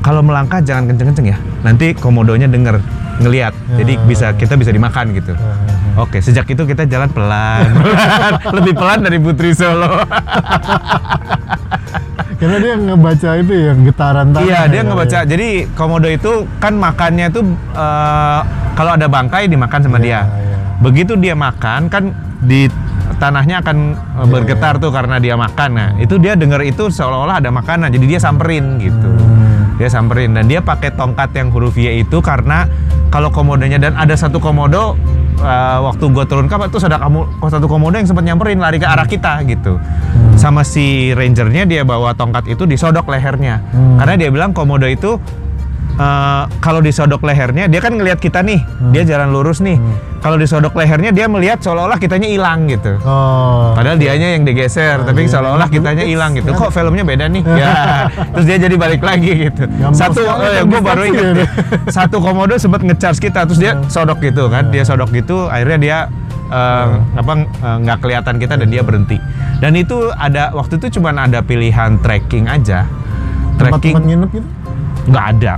kalau 0.00 0.20
melangkah 0.20 0.60
jangan 0.60 0.88
kenceng-kenceng 0.88 1.28
ya. 1.28 1.36
Nanti 1.60 1.92
komodonya 1.92 2.44
denger, 2.44 2.80
ngeliat. 3.20 3.52
Jadi 3.72 3.96
bisa 4.04 4.32
kita 4.32 4.56
bisa 4.56 4.68
dimakan 4.68 5.12
gitu." 5.12 5.32
Oke, 5.96 6.20
sejak 6.20 6.44
itu 6.46 6.60
kita 6.60 6.84
jalan 6.84 7.08
pelan, 7.08 7.72
pelan. 7.72 8.32
lebih 8.60 8.76
pelan 8.76 9.00
dari 9.00 9.16
Putri 9.16 9.52
Solo. 9.52 9.96
Karena 12.36 12.56
dia 12.60 12.74
ngebaca 12.76 13.30
itu 13.40 13.52
ya 13.56 13.72
getaran 13.72 14.26
tanah. 14.30 14.44
iya, 14.44 14.60
dia 14.68 14.80
ya, 14.80 14.82
ngebaca. 14.84 15.18
ya. 15.18 15.24
Jadi 15.24 15.48
komodo 15.72 16.08
itu 16.08 16.44
kan 16.60 16.76
makannya 16.76 17.26
tuh 17.32 17.42
eh, 17.72 18.40
kalau 18.76 18.92
ada 18.92 19.08
bangkai 19.08 19.48
dimakan 19.48 19.80
sama 19.80 19.96
Iya, 19.96 20.04
dia. 20.04 20.20
iya. 20.28 20.56
Begitu 20.84 21.16
dia 21.16 21.32
makan 21.32 21.88
kan 21.88 22.12
di 22.44 22.68
tanahnya 23.16 23.64
akan 23.64 23.76
eh, 23.96 23.96
Iya, 24.20 24.24
bergetar 24.28 24.74
tuh 24.76 24.92
karena 24.92 25.16
dia 25.16 25.32
makan. 25.32 25.70
Nah, 25.72 25.88
itu 25.96 26.20
dia 26.20 26.36
denger 26.36 26.60
itu 26.62 26.92
seolah-olah 26.92 27.40
ada 27.40 27.48
makanan. 27.48 27.88
Jadi 27.88 28.04
dia 28.04 28.20
samperin 28.20 28.76
gitu. 28.84 29.08
Hmm. 29.08 29.80
Dia 29.80 29.88
samperin 29.88 30.36
dan 30.36 30.44
dia 30.44 30.60
pakai 30.60 30.92
tongkat 30.92 31.32
yang 31.32 31.48
huruf 31.52 31.76
Y 31.76 32.04
itu 32.04 32.20
karena 32.20 32.68
kalau 33.08 33.32
komodonya 33.32 33.80
dan 33.80 33.96
ada 33.96 34.12
satu 34.12 34.36
komodo 34.36 34.96
eh, 35.40 35.78
waktu 35.82 36.04
gua 36.12 36.24
turun 36.24 36.46
kapal 36.48 36.68
terus 36.68 36.84
ada 36.84 37.00
kamu 37.00 37.26
satu 37.46 37.66
komodo 37.66 37.96
yang 37.96 38.08
sempat 38.08 38.24
nyamperin 38.24 38.60
lari 38.60 38.80
ke 38.80 38.86
arah 38.86 39.06
kita 39.08 39.42
gitu. 39.44 39.80
Sama 40.36 40.62
si 40.62 41.16
rangernya 41.16 41.64
dia 41.64 41.82
bawa 41.82 42.12
tongkat 42.12 42.48
itu 42.52 42.68
disodok 42.68 43.08
lehernya. 43.08 43.60
Hmm. 43.72 43.96
Karena 44.00 44.14
dia 44.20 44.28
bilang 44.28 44.52
komodo 44.52 44.84
itu 44.84 45.16
eh, 45.96 46.42
kalau 46.60 46.80
disodok 46.80 47.24
lehernya 47.24 47.66
dia 47.66 47.80
kan 47.80 47.96
ngelihat 47.96 48.20
kita 48.20 48.40
nih, 48.40 48.60
dia 48.92 49.02
jalan 49.04 49.32
lurus 49.32 49.60
nih. 49.60 49.80
Kalau 50.16 50.40
disodok 50.40 50.74
lehernya 50.74 51.14
dia 51.14 51.30
melihat 51.30 51.62
seolah-olah 51.62 52.02
kitanya 52.02 52.26
hilang 52.26 52.66
gitu. 52.66 52.98
Oh. 53.06 53.70
Padahal 53.78 53.94
dianya 53.94 54.34
yang 54.34 54.42
digeser, 54.42 54.98
Ah, 54.98 55.06
tapi 55.06 55.28
iya. 55.28 55.30
seolah-olah 55.30 55.68
kitanya 55.70 56.02
hilang 56.02 56.34
gitu. 56.34 56.50
Kok 56.50 56.74
filmnya 56.74 57.04
beda 57.06 57.30
nih? 57.30 57.42
ya, 57.62 58.10
terus 58.34 58.44
dia 58.48 58.58
jadi 58.58 58.74
balik 58.74 59.06
lagi 59.06 59.46
gitu. 59.46 59.70
Gampang 59.70 59.94
Satu, 59.94 60.26
sekali 60.26 60.42
oh 60.42 60.50
ya, 60.50 60.62
gue 60.66 60.80
baru 60.82 61.02
ingat. 61.06 61.22
ya, 61.22 61.30
deh. 61.38 61.48
Satu 61.96 62.16
komodo 62.18 62.58
sempat 62.58 62.82
ngecharge 62.82 63.22
kita, 63.22 63.46
terus 63.46 63.60
dia 63.62 63.78
sodok 63.86 64.18
gitu 64.18 64.50
kan. 64.50 64.72
Dia 64.74 64.82
sodok 64.82 65.14
gitu, 65.14 65.46
akhirnya 65.46 65.78
dia 65.78 65.98
apa 66.46 67.32
eh, 67.42 67.76
nggak 67.86 67.98
kelihatan 68.02 68.34
kita 68.38 68.54
dan 68.58 68.68
dia 68.70 68.82
berhenti. 68.82 69.18
Dan 69.62 69.78
itu 69.78 70.10
ada 70.14 70.50
waktu 70.54 70.78
itu 70.78 70.98
cuma 70.98 71.14
ada 71.14 71.38
pilihan 71.42 71.98
trekking 72.02 72.50
aja. 72.50 72.86
Trekking 73.56 73.94
nginep 74.02 74.30
gitu? 74.34 74.48
nggak 75.06 75.26
ada. 75.38 75.54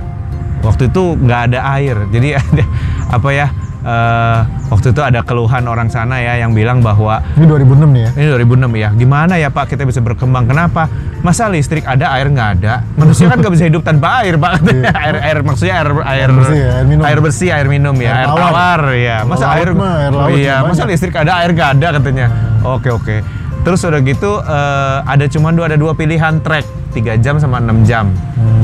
Waktu 0.59 0.91
itu 0.91 1.03
nggak 1.15 1.41
ada 1.51 1.59
air, 1.75 1.95
jadi 2.11 2.27
ada 2.41 2.63
apa 3.09 3.29
ya? 3.31 3.47
eh, 3.79 4.39
waktu 4.67 4.91
itu 4.91 4.99
ada 4.99 5.23
keluhan 5.23 5.63
orang 5.63 5.87
sana 5.87 6.19
ya 6.19 6.35
yang 6.35 6.51
bilang 6.51 6.83
bahwa 6.83 7.23
Ini 7.39 7.47
2006 7.47 7.95
nih 7.95 8.01
ya? 8.03 8.09
ini 8.11 8.25
2006 8.43 8.75
ya. 8.75 8.89
Gimana 8.91 9.33
ya 9.39 9.47
Pak 9.49 9.71
kita 9.71 9.87
bisa 9.87 10.03
berkembang? 10.03 10.51
Kenapa? 10.51 10.91
Masa 11.19 11.47
listrik 11.47 11.83
ada, 11.83 12.11
air 12.11 12.27
nggak 12.27 12.49
ada? 12.59 12.83
Manusia 12.95 13.27
kan 13.27 13.39
nggak 13.39 13.53
bisa 13.55 13.65
hidup 13.67 13.83
tanpa 13.83 14.19
air, 14.23 14.35
Pak. 14.35 14.51
Iya. 14.67 14.91
air, 15.07 15.15
air 15.19 15.37
maksudnya 15.43 15.73
air, 15.79 15.89
air, 15.95 16.29
bersih 16.31 16.59
ya, 16.59 16.69
air 16.75 16.85
minum. 16.87 17.03
air 17.07 17.19
bersih, 17.19 17.49
air 17.51 17.67
minum 17.67 17.95
ya, 17.95 18.11
Air 18.11 18.19
air, 18.19 18.27
tawar. 18.27 18.51
tawar 18.51 18.81
ya. 18.95 19.17
Masa 19.23 19.45
laut 19.47 19.55
air, 19.55 19.69
mah, 19.71 19.93
air 19.95 20.11
laut 20.11 20.29
iya, 20.35 20.55
juga 20.59 20.67
masa 20.67 20.81
banyak. 20.83 20.91
listrik 20.91 21.13
ada, 21.15 21.31
air 21.39 21.51
nggak 21.55 21.69
ada 21.79 21.87
katanya. 21.99 22.27
Oke 22.63 22.89
oke. 22.91 23.15
Terus 23.59 23.79
udah 23.83 24.01
gitu 24.01 24.31
eh, 24.39 24.97
ada 25.03 25.25
cuma 25.27 25.51
dua 25.51 25.67
ada 25.67 25.77
dua 25.77 25.91
pilihan 25.91 26.39
trek, 26.39 26.63
3 26.95 27.19
jam 27.19 27.35
sama 27.37 27.59
6 27.59 27.83
jam. 27.83 28.09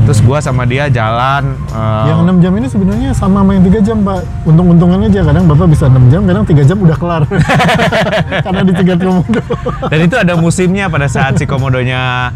Terus 0.06 0.22
gua 0.22 0.38
sama 0.38 0.64
dia 0.64 0.88
jalan. 0.88 1.58
eh, 1.70 2.06
Yang 2.10 2.20
6 2.26 2.44
jam 2.44 2.52
ini 2.56 2.68
sebenarnya 2.70 3.10
sama 3.12 3.42
sama 3.42 3.52
yang 3.54 3.64
3 3.66 3.82
jam, 3.82 3.98
Pak. 4.02 4.22
Untung-untungan 4.46 5.00
aja 5.04 5.20
kadang 5.22 5.44
Bapak 5.46 5.68
bisa 5.68 5.86
6 5.92 6.10
jam, 6.10 6.22
kadang 6.24 6.44
3 6.46 6.64
jam 6.64 6.78
udah 6.80 6.98
kelar. 6.98 7.22
Karena 8.46 8.62
dicegat 8.64 9.00
komodo. 9.02 9.42
Dan 9.92 10.00
itu 10.00 10.16
ada 10.16 10.34
musimnya 10.40 10.86
pada 10.88 11.06
saat 11.06 11.36
si 11.38 11.46
komodonya 11.46 12.32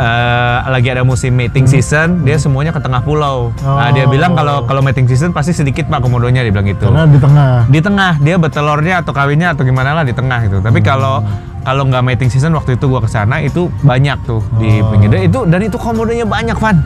eh, 0.00 0.58
lagi 0.66 0.88
ada 0.88 1.02
musim 1.02 1.30
mating 1.30 1.66
season, 1.66 2.24
dia 2.24 2.34
semuanya 2.34 2.72
ke 2.72 2.80
tengah 2.80 3.00
pulau. 3.00 3.52
Nah, 3.58 3.88
dia 3.90 4.02
Hmm. 4.02 4.08
Oh. 4.08 4.10
bilang 4.10 4.32
kalau 4.32 4.56
kalau 4.64 4.80
mating 4.80 5.04
season 5.04 5.30
pasti 5.30 5.52
sedikit 5.52 5.84
Pak 5.86 6.00
komodonya 6.00 6.40
dia 6.40 6.48
bilang 6.48 6.64
gitu. 6.64 6.88
Karena 6.88 7.04
di 7.04 7.18
tengah. 7.18 7.50
Di 7.66 7.80
tengah, 7.80 8.12
dia 8.18 8.36
betelornya 8.36 8.94
atau 8.98 9.12
kawinnya 9.12 9.52
atau 9.52 9.62
gimana 9.62 9.92
lah 9.92 10.02
di 10.02 10.10
tengah 10.10 10.40
gitu. 10.42 10.58
Tapi 10.58 10.80
kalau 10.80 11.20
kalau 11.60 11.84
nggak 11.84 12.00
mating 12.02 12.26
season 12.26 12.50
waktu 12.50 12.74
itu 12.74 12.88
gua 12.88 12.98
ke 12.98 13.06
sana 13.06 13.38
itu 13.38 13.68
banyak 13.80 14.16
tuh 14.24 14.40
di 14.56 14.80
Oh. 14.80 14.88
pinggir 14.88 15.10
dan 15.10 15.20
itu 15.22 15.38
dan 15.44 15.60
itu 15.60 15.76
komodonya 15.76 16.24
banyak, 16.24 16.56
Van. 16.56 16.80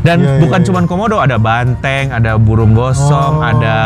Dan 0.00 0.16
Iya, 0.18 0.26
iya, 0.26 0.40
bukan 0.40 0.58
iya. 0.58 0.66
cuman 0.66 0.84
komodo, 0.84 1.16
ada 1.16 1.36
banteng, 1.36 2.10
ada 2.10 2.34
burung 2.34 2.72
gosong, 2.72 3.38
Oh. 3.38 3.44
ada 3.44 3.76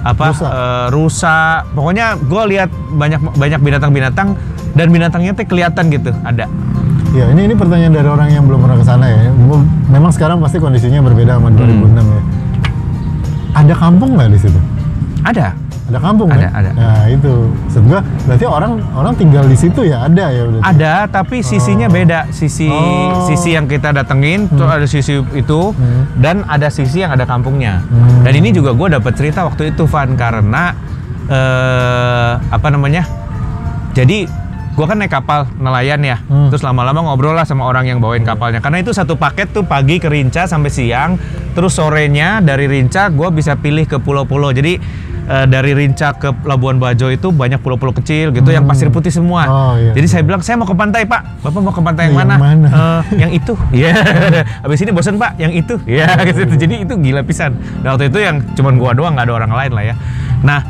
apa 0.00 0.32
Rusa. 0.32 0.46
eh, 0.46 0.86
rusa. 0.88 1.38
Pokoknya 1.70 2.16
gue 2.16 2.42
lihat 2.48 2.70
banyak 2.90 3.20
banyak 3.34 3.60
binatang-binatang 3.60 4.32
dan 4.70 4.86
binatangnya 4.88 5.34
tuh 5.34 5.44
kelihatan 5.44 5.84
gitu, 5.90 6.08
ada. 6.22 6.48
Ya, 7.10 7.26
ini 7.26 7.42
ini 7.44 7.54
pertanyaan 7.54 7.90
dari 7.90 8.06
orang 8.06 8.30
yang 8.30 8.46
belum 8.46 8.62
pernah 8.62 8.78
ke 8.78 8.86
sana 8.86 9.06
ya. 9.06 9.18
Mem- 9.28 9.66
Memang 9.90 10.14
sekarang 10.14 10.38
pasti 10.38 10.56
kondisinya 10.56 11.02
berbeda 11.02 11.36
sama 11.36 11.50
2006 11.50 12.06
ya. 12.06 12.22
Ada 13.50 13.74
kampung 13.74 14.14
nggak 14.14 14.30
di 14.30 14.38
situ? 14.38 14.60
Ada. 15.26 15.50
Ada 15.90 15.98
kampung 15.98 16.30
Ada, 16.30 16.46
kan? 16.46 16.50
ada. 16.54 16.70
Nah, 16.70 17.02
itu. 17.10 17.50
Maksud 17.50 17.82
gua, 17.84 17.98
berarti 18.24 18.46
orang 18.46 18.72
orang 18.94 19.12
tinggal 19.18 19.42
di 19.42 19.58
situ 19.58 19.82
ya 19.82 20.06
ada 20.06 20.30
ya 20.30 20.42
udah. 20.46 20.60
Ada, 20.62 20.94
tapi 21.10 21.42
sisinya 21.42 21.90
beda. 21.90 22.30
Sisi 22.30 22.70
Oh. 22.70 23.26
sisi 23.26 23.58
yang 23.58 23.66
kita 23.66 23.90
datengin 23.90 24.46
tuh 24.48 24.70
ada 24.70 24.86
sisi 24.86 25.18
itu 25.34 25.60
Hmm. 25.74 26.06
dan 26.14 26.46
ada 26.46 26.70
sisi 26.70 27.02
yang 27.02 27.10
ada 27.10 27.26
kampungnya. 27.26 27.82
Hmm. 27.82 28.22
Dan 28.22 28.38
ini 28.38 28.54
juga 28.54 28.70
gue 28.70 28.86
dapat 28.88 29.12
cerita 29.12 29.42
waktu 29.42 29.74
itu 29.74 29.82
Van 29.84 30.14
karena 30.14 30.78
eh 31.26 32.32
apa 32.38 32.68
namanya? 32.70 33.02
Jadi 33.90 34.30
gue 34.70 34.84
kan 34.84 34.94
naik 34.94 35.10
kapal 35.10 35.50
nelayan 35.54 35.98
ya, 36.00 36.16
Hmm. 36.22 36.48
terus 36.48 36.60
lama-lama 36.60 37.02
ngobrol 37.02 37.32
lah 37.32 37.42
sama 37.42 37.64
orang 37.64 37.84
yang 37.84 37.98
bawain 37.98 38.22
kapalnya. 38.22 38.58
Karena 38.58 38.78
itu 38.78 38.90
satu 38.90 39.14
paket 39.14 39.50
tuh 39.50 39.62
pagi 39.62 39.96
ke 39.96 40.06
Rinca 40.06 40.44
sampai 40.44 40.68
siang, 40.68 41.18
terus 41.52 41.74
sorenya 41.74 42.38
dari 42.38 42.64
Rinca 42.64 43.08
gue 43.08 43.28
bisa 43.30 43.54
pilih 43.54 43.84
ke 43.84 43.98
pulau-pulau. 43.98 44.48
Jadi 44.50 44.78
eh, 45.22 45.46
dari 45.46 45.70
Rinca 45.72 46.10
ke 46.12 46.30
Labuan 46.40 46.78
Bajo 46.78 47.06
itu 47.06 47.28
banyak 47.28 47.58
pulau-pulau 47.58 47.90
kecil 47.92 48.30
gitu 48.30 48.48
yang 48.48 48.64
pasir 48.64 48.88
putih 48.88 49.10
semua. 49.10 49.42
Oh, 49.44 49.74
iya. 49.74 49.92
Jadi 49.92 50.06
saya 50.06 50.22
bilang 50.22 50.40
saya 50.40 50.54
mau 50.54 50.64
ke 50.64 50.72
pantai 50.72 51.02
pak, 51.04 51.22
bapak 51.40 51.60
mau 51.60 51.70
ke 51.70 51.78
pantai 51.80 52.02
yang 52.04 52.14
Yang 52.14 52.22
mana? 52.24 52.34
mana? 52.36 52.68
"Eh, 52.68 53.02
yang 53.18 53.30
itu. 53.32 53.54
Iya. 53.76 53.90
Habis 54.60 54.78
ini 54.80 54.90
bosen 54.90 55.14
pak, 55.16 55.34
yang 55.36 55.50
itu. 55.50 55.76
Iya. 55.86 56.14
gitu. 56.24 56.46
Jadi 56.48 56.74
itu 56.82 56.94
gila 56.96 57.22
pisan. 57.22 57.52
Dan 57.78 57.88
waktu 57.90 58.06
itu 58.06 58.18
yang 58.18 58.42
cuman 58.54 58.74
gua 58.74 58.90
doang, 58.90 59.12
nggak 59.12 59.26
ada 59.26 59.34
orang 59.36 59.52
lain 59.52 59.70
lah 59.70 59.84
ya. 59.84 59.94
Nah 60.40 60.60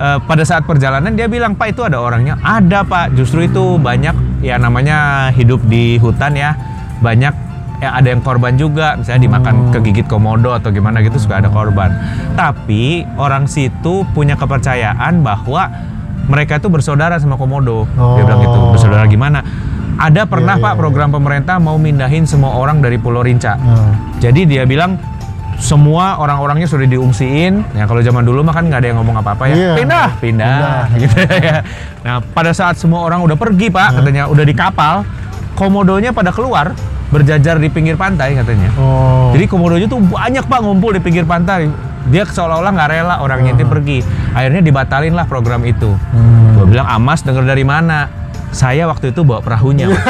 eh, 0.00 0.18
pada 0.18 0.42
saat 0.42 0.64
perjalanan 0.64 1.12
dia 1.12 1.28
bilang 1.28 1.52
pak 1.52 1.70
itu 1.70 1.84
ada 1.84 2.00
orangnya. 2.00 2.40
Ada 2.40 2.82
pak. 2.82 3.12
Justru 3.12 3.44
itu 3.44 3.76
banyak 3.76 4.16
ya 4.40 4.56
namanya 4.56 4.96
hidup 5.30 5.60
di 5.62 5.94
hutan 5.96 6.32
ya. 6.32 6.56
Banyak 6.98 7.52
ya 7.78 7.96
ada 7.96 8.08
yang 8.08 8.20
korban 8.20 8.54
juga 8.54 8.92
misalnya 8.94 9.22
dimakan 9.22 9.54
Hmm. 9.56 9.72
kegigit 9.72 10.04
komodo 10.04 10.52
atau 10.52 10.68
gimana 10.68 11.00
gitu 11.00 11.16
suka 11.16 11.40
ada 11.40 11.48
korban 11.48 11.88
tapi 12.36 13.08
orang 13.16 13.48
situ 13.48 14.04
punya 14.12 14.36
kepercayaan 14.36 15.24
bahwa 15.24 15.64
mereka 16.28 16.60
itu 16.60 16.68
bersaudara 16.68 17.16
sama 17.16 17.34
komodo 17.34 17.88
dia 17.88 18.22
bilang 18.22 18.40
gitu 18.44 18.52
Oh. 18.52 18.76
bersaudara 18.76 19.08
gimana 19.08 19.40
ada 19.96 20.28
pernah 20.28 20.54
Iya, 20.54 20.62
pak 20.62 20.74
program 20.76 21.08
pemerintah 21.08 21.56
mau 21.56 21.80
mindahin 21.80 22.28
semua 22.28 22.52
orang 22.52 22.84
dari 22.84 23.00
Pulau 23.00 23.24
Rinca 23.24 23.56
Nah, 23.56 23.96
jadi 24.20 24.44
dia 24.44 24.62
bilang 24.64 25.00
semua 25.60 26.16
orang-orangnya 26.16 26.66
sudah 26.66 26.88
diungsiin. 26.88 27.76
Ya 27.76 27.84
kalau 27.84 28.00
zaman 28.00 28.24
dulu 28.24 28.40
mah 28.42 28.56
kan 28.56 28.66
nggak 28.66 28.80
ada 28.80 28.88
yang 28.90 28.98
ngomong 29.04 29.20
apa-apa 29.20 29.52
ya. 29.52 29.54
Iya. 29.54 29.72
Pindah, 29.76 30.08
pindah, 30.18 30.72
gitu 31.04 31.16
ya. 31.20 31.60
Nah 32.02 32.24
pada 32.24 32.50
saat 32.56 32.80
semua 32.80 33.04
orang 33.04 33.20
udah 33.20 33.36
pergi 33.36 33.68
pak, 33.68 34.00
katanya 34.00 34.26
udah 34.26 34.44
di 34.44 34.54
kapal, 34.56 35.04
komodonya 35.54 36.10
pada 36.16 36.32
keluar 36.32 36.72
berjajar 37.12 37.60
di 37.60 37.68
pinggir 37.68 38.00
pantai 38.00 38.38
katanya. 38.38 38.70
oh. 38.80 39.30
Jadi 39.36 39.44
komodonya 39.50 39.86
tuh 39.86 40.00
banyak 40.00 40.48
pak 40.48 40.60
ngumpul 40.64 40.96
di 40.96 41.00
pinggir 41.04 41.28
pantai. 41.28 41.68
Dia 42.08 42.24
seolah-olah 42.24 42.72
nggak 42.72 42.88
rela 42.90 43.14
orangnya 43.20 43.52
itu 43.52 43.68
pergi. 43.68 44.00
Akhirnya 44.32 44.64
dibatalin 44.64 45.12
lah 45.12 45.28
program 45.28 45.60
itu. 45.68 45.92
Hmm. 45.92 46.56
Gue 46.56 46.72
bilang 46.72 46.88
Amas 46.88 47.20
denger 47.20 47.44
dari 47.44 47.62
mana? 47.62 48.08
Saya 48.50 48.86
waktu 48.90 49.14
itu 49.14 49.22
bawa 49.22 49.40
perahunya. 49.42 49.90
Mas." 49.90 50.02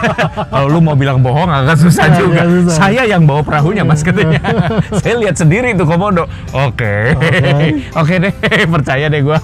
Kalau 0.52 0.68
lu 0.68 0.80
mau 0.84 0.96
bilang 0.96 1.20
bohong 1.20 1.48
agak 1.48 1.80
susah 1.80 2.06
juga. 2.16 2.44
susah. 2.44 2.76
Saya 2.76 3.02
yang 3.08 3.24
bawa 3.24 3.40
perahunya 3.44 3.82
mas 3.84 4.00
katanya. 4.04 4.40
Saya 5.02 5.20
lihat 5.20 5.36
sendiri 5.36 5.72
tuh 5.76 5.88
komodo. 5.88 6.28
Oke, 6.52 7.16
oke 7.92 8.14
deh, 8.24 8.32
percaya 8.68 9.06
deh 9.08 9.20
gua. 9.24 9.40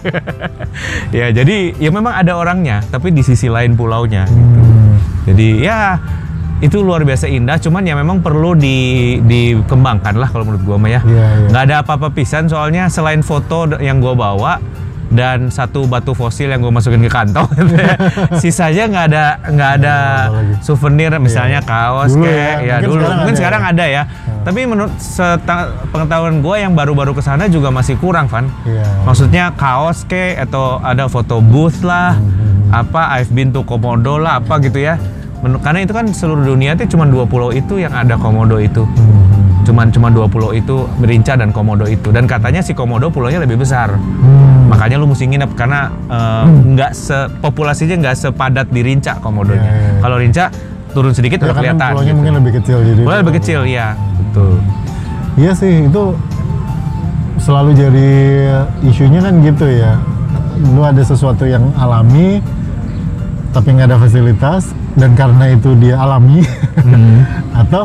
ya 1.13 1.29
jadi 1.33 1.77
ya 1.77 1.91
memang 1.93 2.17
ada 2.17 2.37
orangnya, 2.37 2.81
tapi 2.89 3.13
di 3.13 3.21
sisi 3.25 3.49
lain 3.49 3.77
pulaunya. 3.77 4.25
Hmm. 4.29 4.97
Jadi 5.29 5.63
ya 5.63 6.01
itu 6.63 6.79
luar 6.79 7.03
biasa 7.03 7.27
indah, 7.27 7.59
cuman 7.59 7.83
ya 7.83 7.99
memang 7.99 8.23
perlu 8.23 8.55
di, 8.55 9.19
dikembangkan 9.27 10.15
lah 10.15 10.31
kalau 10.31 10.47
menurut 10.47 10.63
gua 10.63 10.77
mah 10.79 10.91
ya. 10.91 11.01
Iya, 11.03 11.27
iya. 11.27 11.49
Nggak 11.51 11.63
ada 11.67 11.77
apa-apa 11.83 12.09
pisan 12.15 12.47
soalnya 12.47 12.87
selain 12.87 13.21
foto 13.21 13.67
yang 13.83 13.99
gua 13.99 14.15
bawa 14.15 14.53
dan 15.13 15.53
satu 15.53 15.85
batu 15.85 16.13
fosil 16.13 16.49
yang 16.49 16.59
gue 16.59 16.73
masukin 16.73 17.05
ke 17.05 17.13
kantong, 17.13 17.45
sisanya 18.43 18.89
nggak 18.89 19.05
ada 19.13 19.25
nggak 19.45 19.71
ada 19.79 19.97
souvenir 20.59 21.13
misalnya 21.17 21.61
kaos 21.61 22.17
Dulu 22.17 22.25
kayak 22.25 22.41
ya, 22.41 22.49
ya, 22.59 22.75
mungkin 22.81 22.89
dulu 22.89 22.97
sekarang 22.97 23.17
mungkin 23.21 23.35
ada 23.35 23.39
sekarang 23.39 23.63
ya. 23.63 23.71
ada 23.71 23.85
ya. 23.87 24.03
Tapi 24.43 24.61
menurut 24.67 24.93
pengetahuan 25.89 26.43
gue 26.43 26.57
yang 26.59 26.73
baru-baru 26.75 27.15
ke 27.15 27.23
sana 27.23 27.47
juga 27.47 27.71
masih 27.71 27.95
kurang, 27.95 28.27
Van. 28.27 28.51
Iya. 28.65 28.83
Maksudnya 29.07 29.45
kaos 29.55 30.03
ke 30.03 30.35
atau 30.35 30.83
ada 30.83 31.07
foto 31.07 31.39
booth 31.39 31.83
lah, 31.83 32.19
Hmm. 32.19 32.75
apa 32.75 33.21
I've 33.21 33.31
been 33.31 33.53
to 33.53 33.63
Komodo 33.63 34.17
lah, 34.17 34.41
apa 34.41 34.59
gitu 34.59 34.81
ya. 34.81 34.97
Men- 35.43 35.61
Karena 35.61 35.83
itu 35.83 35.93
kan 35.93 36.09
seluruh 36.09 36.43
dunia 36.43 36.73
itu 36.73 36.91
cuma 36.91 37.05
dua 37.05 37.23
pulau 37.23 37.51
itu 37.51 37.79
yang 37.79 37.93
ada 37.93 38.15
komodo 38.15 38.59
itu. 38.59 38.83
Hmm. 38.83 39.63
Cuman 39.63 39.91
cuma 39.91 40.11
dua 40.11 40.27
pulau 40.27 40.51
itu 40.51 40.91
Merinca 40.99 41.39
dan 41.39 41.55
Komodo 41.55 41.87
itu. 41.87 42.11
Dan 42.11 42.27
katanya 42.27 42.59
si 42.59 42.75
Komodo 42.75 43.11
pulaunya 43.11 43.39
lebih 43.39 43.63
besar. 43.63 43.95
Hmm. 43.95 44.62
Makanya 44.73 44.97
lu 44.97 45.07
mesti 45.07 45.25
nginep 45.27 45.51
karena 45.53 45.81
eh, 46.09 46.45
nggak 46.49 46.91
se 46.91 47.15
populasinya 47.39 47.97
nggak 48.01 48.17
sepadat 48.17 48.67
di 48.67 48.81
Rinca 48.81 49.21
Komodonya. 49.21 49.61
Iya, 49.61 49.69
iya, 49.71 49.91
iya. 49.91 50.01
Kalau 50.01 50.17
Rinca 50.17 50.45
turun 50.91 51.13
sedikit 51.13 51.39
Ya, 51.39 51.45
udah 51.47 51.57
kelihatan. 51.57 51.91
pulaunya 51.93 52.07
gitu. 52.07 52.17
mungkin 52.17 52.35
lebih 52.39 52.53
kecil 52.57 52.79
jadi. 52.83 53.01
Pulau 53.01 53.19
lebih 53.19 53.35
kecil, 53.37 53.61
ya. 53.65 53.89
Betul. 54.19 54.53
Iya 55.35 55.53
sih 55.53 55.75
itu 55.87 56.03
selalu 57.39 57.71
jadi 57.75 58.09
isunya 58.83 59.21
kan 59.21 59.35
gitu 59.41 59.67
ya. 59.67 59.93
Lu 60.69 60.81
ada 60.81 61.01
sesuatu 61.01 61.45
yang 61.45 61.73
alami 61.75 62.41
tapi 63.51 63.69
nggak 63.71 63.87
ada 63.87 63.99
fasilitas 63.99 64.63
dan 64.95 65.13
karena 65.13 65.53
itu 65.53 65.77
dia 65.77 65.97
alami 65.97 66.41
Hmm. 66.81 67.21
atau 67.63 67.85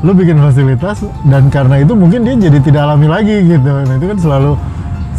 lu 0.00 0.12
bikin 0.12 0.36
fasilitas 0.36 1.00
dan 1.24 1.48
karena 1.48 1.80
itu 1.80 1.92
mungkin 1.92 2.20
dia 2.20 2.36
jadi 2.38 2.58
tidak 2.60 2.84
alami 2.84 3.06
lagi 3.06 3.36
gitu. 3.42 3.64
Nah 3.64 3.94
itu 3.94 4.06
kan 4.06 4.18
selalu 4.18 4.52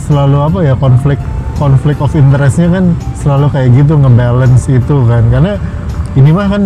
selalu 0.06 0.38
apa 0.40 0.60
ya 0.64 0.74
konflik 0.78 1.20
konflik 1.58 1.98
of 2.00 2.14
interestnya 2.14 2.70
kan 2.70 2.94
selalu 3.18 3.50
kayak 3.50 3.70
gitu 3.74 3.98
ngebalance 3.98 4.70
itu 4.70 4.96
kan 5.10 5.26
karena 5.34 5.58
ini 6.14 6.30
mah 6.34 6.48
kan 6.50 6.64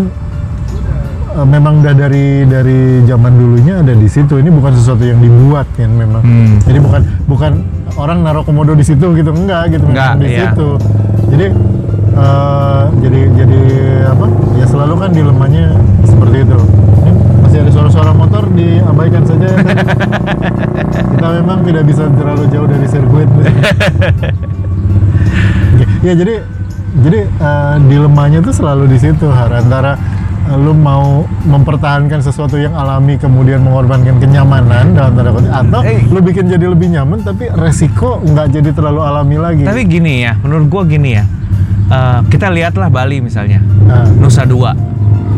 eh, 1.36 1.48
memang 1.48 1.84
udah 1.84 1.96
dari 1.96 2.44
dari 2.48 3.04
zaman 3.08 3.34
dulunya 3.36 3.80
ada 3.84 3.96
di 3.96 4.08
situ. 4.08 4.40
Ini 4.40 4.52
bukan 4.52 4.72
sesuatu 4.76 5.04
yang 5.04 5.20
dibuat 5.20 5.68
kan 5.76 5.92
memang. 5.92 6.24
Hmm. 6.24 6.60
Jadi 6.64 6.80
bukan 6.80 7.02
bukan 7.28 7.52
orang 8.00 8.24
naruh 8.24 8.44
komodo 8.48 8.76
di 8.76 8.86
situ 8.88 9.12
gitu 9.16 9.32
enggak 9.36 9.76
gitu 9.76 9.84
Enggak, 9.92 10.16
memang 10.16 10.24
di 10.24 10.28
iya. 10.32 10.40
situ. 10.52 10.70
Jadi 11.32 11.46
eh, 12.16 12.84
jadi 13.04 13.22
jadi 13.44 13.62
apa? 14.12 14.26
Ya 14.60 14.66
selalu 14.68 14.94
kan 15.00 15.10
dilemanya 15.12 15.66
seperti 16.08 16.38
itu. 16.48 16.60
Masih 17.52 17.68
ada 17.68 17.72
suara-suara 17.76 18.16
motor 18.16 18.48
diabaikan 18.56 19.28
saja 19.28 19.44
ya. 19.44 19.58
Tan. 19.60 19.76
Kita 21.12 21.28
memang 21.36 21.68
tidak 21.68 21.84
bisa 21.84 22.08
terlalu 22.16 22.48
jauh 22.48 22.64
dari 22.64 22.88
sirkuit. 22.88 23.28
Ya 26.00 26.16
jadi 26.16 26.48
jadi 27.04 27.20
eh, 27.28 27.76
dilemanya 27.86 28.40
tuh 28.40 28.56
selalu 28.56 28.88
di 28.88 28.98
situ 28.98 29.28
antara 29.28 30.00
eh, 30.48 30.56
lu 30.56 30.72
mau 30.72 31.28
mempertahankan 31.44 32.24
sesuatu 32.24 32.56
yang 32.56 32.72
alami 32.72 33.20
kemudian 33.20 33.60
mengorbankan 33.60 34.16
kenyamanan 34.18 34.96
dalam 34.96 35.12
tanda 35.12 35.32
kutip 35.32 35.52
atau 35.52 35.82
Eh. 35.84 36.08
lu 36.08 36.24
bikin 36.24 36.48
jadi 36.48 36.66
lebih 36.66 36.88
nyaman 36.90 37.20
tapi 37.20 37.52
resiko 37.52 38.24
nggak 38.24 38.48
jadi 38.48 38.72
terlalu 38.72 39.04
alami 39.04 39.36
lagi. 39.36 39.64
Tapi 39.68 39.84
gini 39.84 40.24
ya, 40.24 40.40
menurut 40.40 40.72
gua 40.72 40.88
gini 40.88 41.20
ya. 41.20 41.28
Eh, 41.92 42.20
kita 42.32 42.48
lihatlah 42.48 42.88
Bali 42.88 43.20
misalnya, 43.20 43.60
Nah, 43.60 44.08
Nusa 44.16 44.48
Dua. 44.48 44.72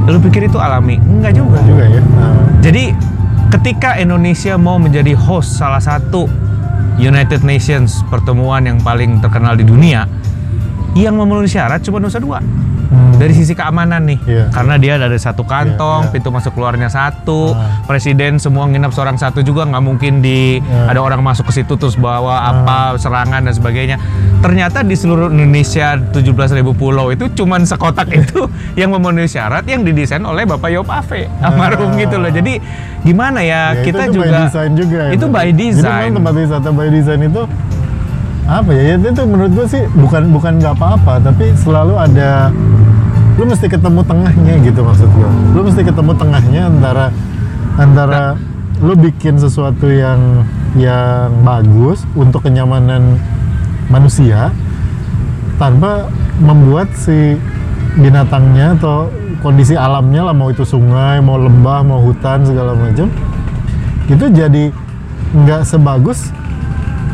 Lu 0.08 0.20
pikir 0.20 0.52
itu 0.52 0.60
alami? 0.60 1.00
Enggak 1.00 1.40
juga. 1.40 1.64
enggak 1.64 1.66
juga 1.68 1.84
ya. 1.88 2.02
Nah, 2.04 2.34
Jadi 2.60 2.84
ketika 3.54 3.96
Indonesia 3.96 4.54
mau 4.60 4.76
menjadi 4.76 5.16
host 5.16 5.56
salah 5.56 5.80
satu 5.80 6.28
United 7.00 7.42
Nations 7.42 8.04
pertemuan 8.12 8.68
yang 8.68 8.78
paling 8.84 9.24
terkenal 9.24 9.56
di 9.56 9.66
dunia, 9.66 10.06
yang 10.94 11.18
memenuhi 11.18 11.50
syarat 11.50 11.82
cuma 11.82 11.98
Nusa 12.04 12.20
Dua. 12.20 12.38
Dari 13.24 13.32
sisi 13.34 13.56
keamanan 13.56 14.04
nih, 14.04 14.20
Iya. 14.20 14.44
karena 14.52 14.76
dia 14.76 15.00
ada 15.00 15.08
satu 15.16 15.48
kantong, 15.48 16.04
Iya, 16.04 16.08
iya. 16.08 16.14
pintu 16.14 16.28
masuk 16.28 16.52
keluarnya 16.52 16.92
satu, 16.92 17.56
Ah. 17.56 17.80
presiden 17.88 18.36
semua 18.36 18.68
nginep 18.68 18.92
seorang 18.92 19.16
satu 19.16 19.40
juga 19.40 19.64
nggak 19.64 19.80
mungkin 19.80 20.20
di 20.20 20.60
Iya. 20.60 20.92
ada 20.92 21.00
orang 21.00 21.24
masuk 21.24 21.48
ke 21.48 21.56
situ 21.56 21.74
terus 21.74 21.96
bawa 21.96 22.36
Ah. 22.36 22.52
apa 22.52 22.78
serangan 23.00 23.40
dan 23.42 23.56
sebagainya. 23.56 23.96
Ternyata 24.40 24.84
di 24.84 24.92
seluruh 24.94 25.32
Indonesia 25.32 25.96
17.000 25.96 26.76
pulau 26.76 27.08
itu 27.10 27.32
cuman 27.34 27.64
sekotak 27.64 28.12
itu 28.12 28.44
yang 28.76 28.92
memenuhi 28.92 29.24
syarat 29.26 29.64
yang 29.64 29.82
didesain 29.82 30.20
oleh 30.20 30.44
Bapak 30.44 30.68
Yop 30.70 30.92
Ave 30.92 31.32
almarhum 31.40 31.96
Ah. 31.96 31.98
gitu 31.98 32.20
loh. 32.20 32.28
Jadi 32.28 32.60
gimana 33.02 33.40
ya, 33.40 33.72
Ya, 33.72 33.84
kita 33.84 34.04
itu, 34.04 34.12
itu 34.12 34.20
juga 34.20 34.28
by 34.28 34.44
design 34.44 34.72
juga 34.74 35.00
ya, 35.00 35.12
itu 35.16 35.26
by 35.26 35.40
Jadi 35.46 35.56
design. 35.56 36.10
memang 36.12 36.16
tempat 36.20 36.34
wisata 36.36 36.70
by 36.70 36.88
design 36.90 37.22
itu 37.24 37.44
apa 38.44 38.70
ya? 38.70 38.84
ya 38.84 38.96
itu 39.00 39.24
menurut 39.24 39.52
gue 39.54 39.66
sih 39.66 39.84
bukan 39.96 40.28
bukan 40.30 40.60
nggak 40.60 40.76
apa-apa, 40.76 41.24
tapi 41.24 41.56
selalu 41.56 41.96
ada 41.96 42.52
lu 43.34 43.44
mesti 43.50 43.66
ketemu 43.66 44.02
tengahnya 44.06 44.54
gitu 44.62 44.80
maksud 44.86 45.10
gue. 45.10 45.30
Lu 45.58 45.62
mesti 45.66 45.82
ketemu 45.82 46.12
tengahnya 46.14 46.62
antara 46.70 47.06
antara 47.82 48.24
lu 48.82 48.94
bikin 48.94 49.42
sesuatu 49.42 49.90
yang 49.90 50.46
yang 50.78 51.30
bagus 51.42 52.06
untuk 52.14 52.46
kenyamanan 52.46 53.18
manusia 53.90 54.54
tanpa 55.58 56.10
membuat 56.42 56.90
si 56.98 57.38
binatangnya 57.98 58.74
atau 58.78 59.10
kondisi 59.46 59.78
alamnya 59.78 60.26
lah 60.30 60.34
mau 60.34 60.50
itu 60.50 60.66
sungai, 60.66 61.22
mau 61.22 61.38
lembah, 61.38 61.86
mau 61.86 62.02
hutan 62.02 62.42
segala 62.42 62.74
macam 62.74 63.10
itu 64.10 64.26
jadi 64.34 64.74
nggak 65.34 65.62
sebagus 65.66 66.30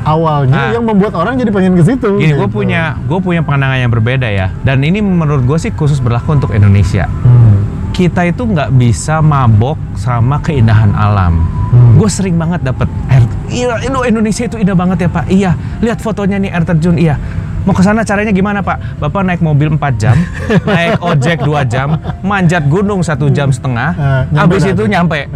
awalnya 0.10 0.58
Ah. 0.60 0.74
yang 0.74 0.84
membuat 0.84 1.13
orang 1.13 1.38
jadi 1.38 1.50
pengen 1.50 1.74
ke 1.74 1.84
situ. 1.86 2.10
Gini, 2.18 2.34
gue 2.34 2.42
gitu. 2.42 2.56
punya 2.56 2.98
gue 3.00 3.20
punya 3.20 3.42
pandangan 3.42 3.78
yang 3.78 3.89
berbeda 3.89 4.25
ya. 4.25 4.50
Dan 4.60 4.82
ini 4.82 5.00
menurut 5.00 5.46
gue 5.46 5.58
sih 5.58 5.70
khusus 5.70 6.00
berlaku 6.00 6.34
untuk 6.34 6.50
Indonesia. 6.51 7.06
Hmm. 7.06 7.62
Kita 7.92 8.24
itu 8.24 8.42
nggak 8.42 8.74
bisa 8.74 9.20
mabok 9.20 9.78
sama 9.94 10.39
keindahan 10.39 10.89
alam. 10.92 11.46
Hmm. 11.70 11.96
Gue 11.96 12.10
sering 12.10 12.34
banget 12.36 12.63
dapet 12.63 12.89
air. 13.08 13.22
Iya, 13.48 13.78
Indo- 13.84 14.01
Indonesia 14.04 14.44
itu 14.44 14.58
indah 14.58 14.74
banget 14.74 14.98
ya 15.00 15.10
Pak. 15.10 15.25
Iya, 15.28 15.51
lihat 15.80 16.00
fotonya 16.00 16.38
nih 16.38 16.50
air 16.50 16.63
terjun. 16.63 16.96
Iya. 16.96 17.16
Mau 17.60 17.75
ke 17.75 17.84
sana 17.84 18.01
caranya 18.01 18.32
gimana 18.32 18.63
Pak? 18.63 18.98
Bapak 18.98 19.22
naik 19.22 19.42
mobil 19.42 19.68
4 19.70 20.00
jam, 20.00 20.16
naik 20.70 20.96
ojek 20.98 21.44
2 21.44 21.68
jam, 21.68 21.92
manjat 22.22 22.63
gunung 22.66 23.04
satu 23.04 23.28
jam 23.28 23.51
setengah, 23.51 23.94
habis 24.32 24.63
dah 24.63 24.72
itu 24.72 24.84
nyampe. 24.88 25.28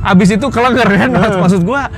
Abis 0.00 0.28
itu 0.32 0.46
kelenger 0.48 0.88
kan 0.88 1.10
maksud 1.36 1.62
gua 1.62 1.92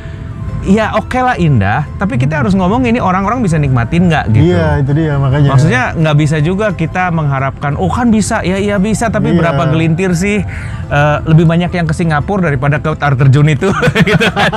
ya 0.68 0.92
oke 0.92 1.16
lah 1.16 1.34
indah 1.34 1.88
tapi 1.96 2.14
kita 2.14 2.38
harus 2.38 2.52
ngomong 2.52 2.84
ini 2.84 3.00
orang-orang 3.00 3.40
bisa 3.40 3.56
nikmatin 3.56 4.06
nggak 4.06 4.25
gitu 4.30 4.52
Iya 4.52 4.78
itu 4.78 4.92
dia 4.92 5.16
makanya. 5.16 5.48
maksudnya 5.48 5.82
nggak 5.94 6.16
bisa 6.18 6.37
juga 6.38 6.66
kita 6.70 7.08
mengharapkan 7.08 7.72
oh 7.75 7.88
kan 7.88 8.08
bisa 8.08 8.40
ya 8.42 8.56
iya 8.56 8.76
bisa 8.76 9.08
tapi 9.08 9.30
Iya. 9.30 9.38
berapa 9.38 9.62
gelintir 9.66 10.12
sih 10.12 10.44
eh, 10.87 11.16
lebih 11.25 11.44
banyak 11.44 11.70
yang 11.70 11.84
ke 11.84 11.92
Singapura 11.92 12.46
daripada 12.46 12.76
ke 12.76 12.92
air 12.94 13.14
terjun 13.16 13.48
itu 13.48 13.72
gitu 14.08 14.26
kan. 14.28 14.52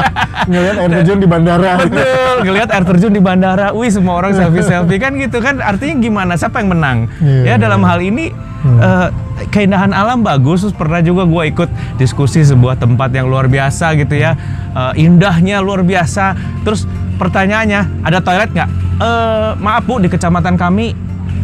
ngeliat 0.46 0.76
air 0.78 0.92
terjun 0.94 1.18
di 1.18 1.28
bandara. 1.28 1.72
betul 1.80 2.36
ngelihat 2.44 2.70
air 2.70 2.84
terjun 2.86 3.12
di 3.12 3.22
bandara 3.22 3.68
wih 3.72 3.88
semua 3.88 4.14
orang 4.18 4.32
selfie 4.34 4.62
selfie 4.62 4.98
kan 4.98 5.16
gitu 5.16 5.40
kan 5.40 5.58
artinya 5.58 5.96
gimana 5.98 6.34
siapa 6.36 6.60
yang 6.60 6.70
menang 6.70 6.98
Iya. 7.18 7.56
ya 7.56 7.62
dalam 7.62 7.82
hal 7.82 8.00
ini 8.00 8.36
Hmm. 8.62 8.78
eh, 8.78 9.08
keindahan 9.50 9.90
alam 9.90 10.22
bagus 10.22 10.62
terus 10.62 10.72
pernah 10.72 11.02
juga 11.02 11.26
gue 11.26 11.44
ikut 11.50 11.70
diskusi 11.98 12.42
sebuah 12.42 12.78
tempat 12.78 13.10
yang 13.10 13.26
luar 13.26 13.46
biasa 13.46 13.98
gitu 13.98 14.14
ya. 14.14 14.38
Eh, 14.72 15.02
indahnya 15.02 15.60
luar 15.60 15.82
biasa. 15.82 16.38
Terus 16.62 16.86
pertanyaannya 17.18 18.06
ada 18.06 18.20
toilet 18.20 18.50
nggak? 18.50 18.70
Eh, 18.98 19.50
maaf 19.58 19.82
bu 19.82 19.98
di 19.98 20.08
kecamatan 20.08 20.56
kami 20.56 20.94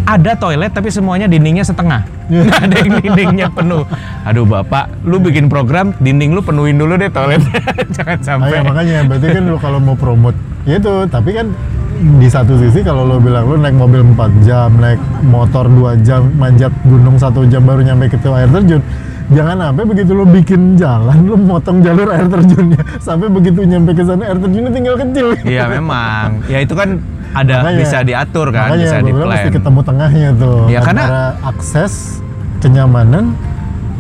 ada 0.03 0.33
toilet 0.33 0.71
tapi 0.71 0.87
semuanya 0.87 1.25
dindingnya 1.25 1.61
setengah. 1.61 2.05
Iya. 2.27 2.41
nggak 2.47 2.61
ada 2.61 2.75
yang 2.77 2.91
dindingnya 3.01 3.47
penuh. 3.49 3.83
Aduh 4.21 4.43
bapak 4.43 4.85
lu 5.01 5.17
bikin 5.17 5.47
program 5.47 5.97
dinding 5.97 6.31
lu 6.31 6.39
penuhin 6.39 6.75
dulu 6.75 6.95
deh 6.95 7.09
toilet 7.09 7.41
jangan 7.97 8.13
Ah, 8.13 8.23
sampai. 8.23 8.51
ya, 8.51 8.61
makanya 8.61 8.95
berarti 9.03 9.27
kan 9.31 9.43
lu 9.43 9.57
kalau 9.57 9.79
mau 9.79 9.95
promote 9.95 10.37
ya 10.63 10.77
itu 10.77 10.93
tapi 11.07 11.31
kan 11.33 11.49
di 11.97 12.27
satu 12.27 12.53
sisi 12.55 12.79
kalau 12.79 13.03
lo 13.03 13.17
bilang 13.17 13.45
lu 13.45 13.57
naik 13.57 13.73
mobil 13.73 14.05
4 14.07 14.15
jam 14.41 14.69
naik 14.73 15.01
motor 15.23 15.65
2 15.65 15.97
jam 16.01 16.29
manjat 16.31 16.69
gunung 16.83 17.17
satu 17.17 17.41
jam 17.43 17.61
baru 17.61 17.81
nyampe 17.81 18.07
ke 18.07 18.17
air 18.23 18.45
terjun 18.47 18.81
jangan 19.27 19.59
sampai 19.59 19.83
begitu 19.83 20.11
lo 20.11 20.23
bikin 20.23 20.77
jalan 20.77 21.25
lo 21.25 21.35
motong 21.35 21.81
jalur 21.81 22.07
air 22.07 22.25
terjunnya 22.25 22.79
sampai 23.05 23.27
begitu 23.27 23.59
nyampe 23.61 23.91
ke 23.91 24.03
sana 24.03 24.23
air 24.23 24.37
terjunnya 24.37 24.71
tinggal 24.71 24.95
kecil 24.95 25.27
Iya 25.43 25.65
memang. 25.69 26.45
Ya 26.45 26.61
itu 26.61 26.71
kan 26.71 27.01
ada 27.33 27.53
Makanya- 27.59 27.79
bisa 27.81 27.97
diatur 28.01 28.47
kan, 28.49 28.71
makanya 28.71 28.85
bisa 28.85 28.97
di-plan. 29.03 29.27
mesti 29.27 29.49
ketemu 29.51 29.79
tengahnya 29.83 30.29
tuh 30.33 30.59
Ya, 30.67 30.79
karena- 30.79 31.35
akses 31.43 32.23
kenyamanan 32.57 33.35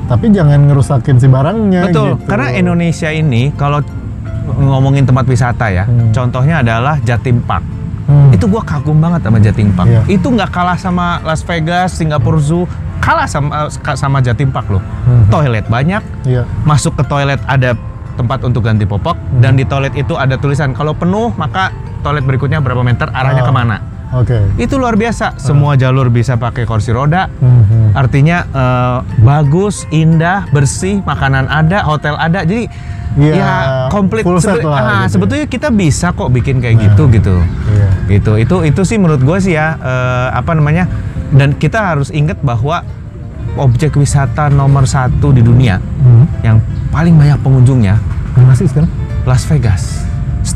tapi 0.07 0.31
jangan 0.31 0.63
ngerusakin 0.63 1.17
si 1.17 1.27
barangnya 1.27 1.91
Betul, 1.91 2.15
gitu. 2.15 2.23
karena 2.25 2.47
Indonesia 2.53 3.09
ini 3.09 3.51
kalau 3.51 3.83
ngomongin 4.47 5.03
tempat 5.03 5.27
wisata 5.27 5.67
ya, 5.67 5.83
Hmm. 5.83 6.15
contohnya 6.15 6.63
adalah 6.63 6.95
Jatim 7.03 7.43
Park. 7.43 7.67
Hmm. 8.07 8.31
Itu 8.31 8.47
gua 8.47 8.63
kagum 8.63 8.97
banget 8.97 9.21
sama 9.21 9.37
Jatim 9.37 9.69
Park. 9.71 9.87
Iya. 9.87 10.01
Itu 10.07 10.31
nggak 10.31 10.49
kalah 10.49 10.75
sama 10.75 11.19
Las 11.21 11.43
Vegas, 11.43 11.91
Singapore 11.93 12.39
Zoo, 12.39 12.63
kalah 12.97 13.27
sama 13.27 13.67
sama 13.93 14.17
Jatim 14.19 14.47
Park 14.47 14.67
loh. 14.69 14.83
Hmm. 15.03 15.27
Toilet 15.27 15.67
banyak, 15.67 15.99
Iya. 16.23 16.47
masuk 16.63 16.95
ke 16.95 17.03
toilet 17.03 17.39
ada 17.45 17.75
tempat 18.15 18.41
untuk 18.41 18.63
ganti 18.63 18.81
popok 18.83 19.13
Hmm. 19.13 19.39
dan 19.39 19.53
di 19.53 19.63
toilet 19.63 19.93
itu 19.93 20.15
ada 20.15 20.35
tulisan 20.35 20.71
kalau 20.71 20.91
penuh 20.91 21.29
maka 21.35 21.69
toilet 21.99 22.23
berikutnya 22.23 22.57
berapa 22.57 22.81
meter 22.81 23.11
arahnya 23.11 23.43
Ah. 23.43 23.47
ke 23.47 23.53
mana. 23.53 23.77
Oke. 24.07 24.39
Itu 24.55 24.79
luar 24.79 24.95
biasa. 24.95 25.35
Semua 25.35 25.75
jalur 25.75 26.07
bisa 26.07 26.33
pakai 26.33 26.63
kursi 26.63 26.89
roda. 26.89 27.27
Hmm. 27.27 27.86
Artinya 27.97 28.45
eh, 28.45 28.97
bagus, 29.19 29.89
indah, 29.89 30.45
bersih, 30.47 31.01
makanan 31.01 31.49
ada, 31.49 31.81
hotel 31.83 32.13
ada. 32.15 32.45
Jadi 32.45 32.69
Iya, 33.17 33.33
ya 33.33 33.51
komplit. 33.89 34.21
full 34.21 34.37
set 34.37 34.61
Sebe- 34.61 34.69
lah 34.69 34.77
ah, 34.77 34.85
gitu 34.85 34.93
ya. 34.93 35.07
sebetulnya 35.09 35.45
kita 35.49 35.73
bisa 35.73 36.13
kok 36.13 36.29
bikin 36.29 36.61
kayak 36.61 36.77
Nah. 36.77 36.83
gitu 36.85 37.03
gitu. 37.09 37.35
Iya. 37.65 37.89
Gitu. 38.07 38.31
Itu 38.37 38.55
itu 38.61 38.81
sih 38.85 38.95
menurut 38.95 39.19
gue 39.19 39.37
sih 39.41 39.57
ya 39.57 39.73
eh, 39.73 40.27
apa 40.31 40.53
namanya? 40.53 40.85
Dan 41.27 41.51
kita 41.51 41.81
harus 41.91 42.07
ingat 42.07 42.37
bahwa 42.39 42.85
objek 43.57 43.91
wisata 43.93 44.47
nomor 44.47 44.85
satu 44.85 45.33
di 45.33 45.41
dunia 45.41 45.81
Hmm. 45.97 46.29
yang 46.39 46.57
paling 46.87 47.17
banyak 47.17 47.41
pengunjungnya 47.41 47.97
Mana 48.31 48.53
sih 48.53 48.63
sekarang? 48.63 48.87
Las 49.25 49.43
Vegas 49.43 50.05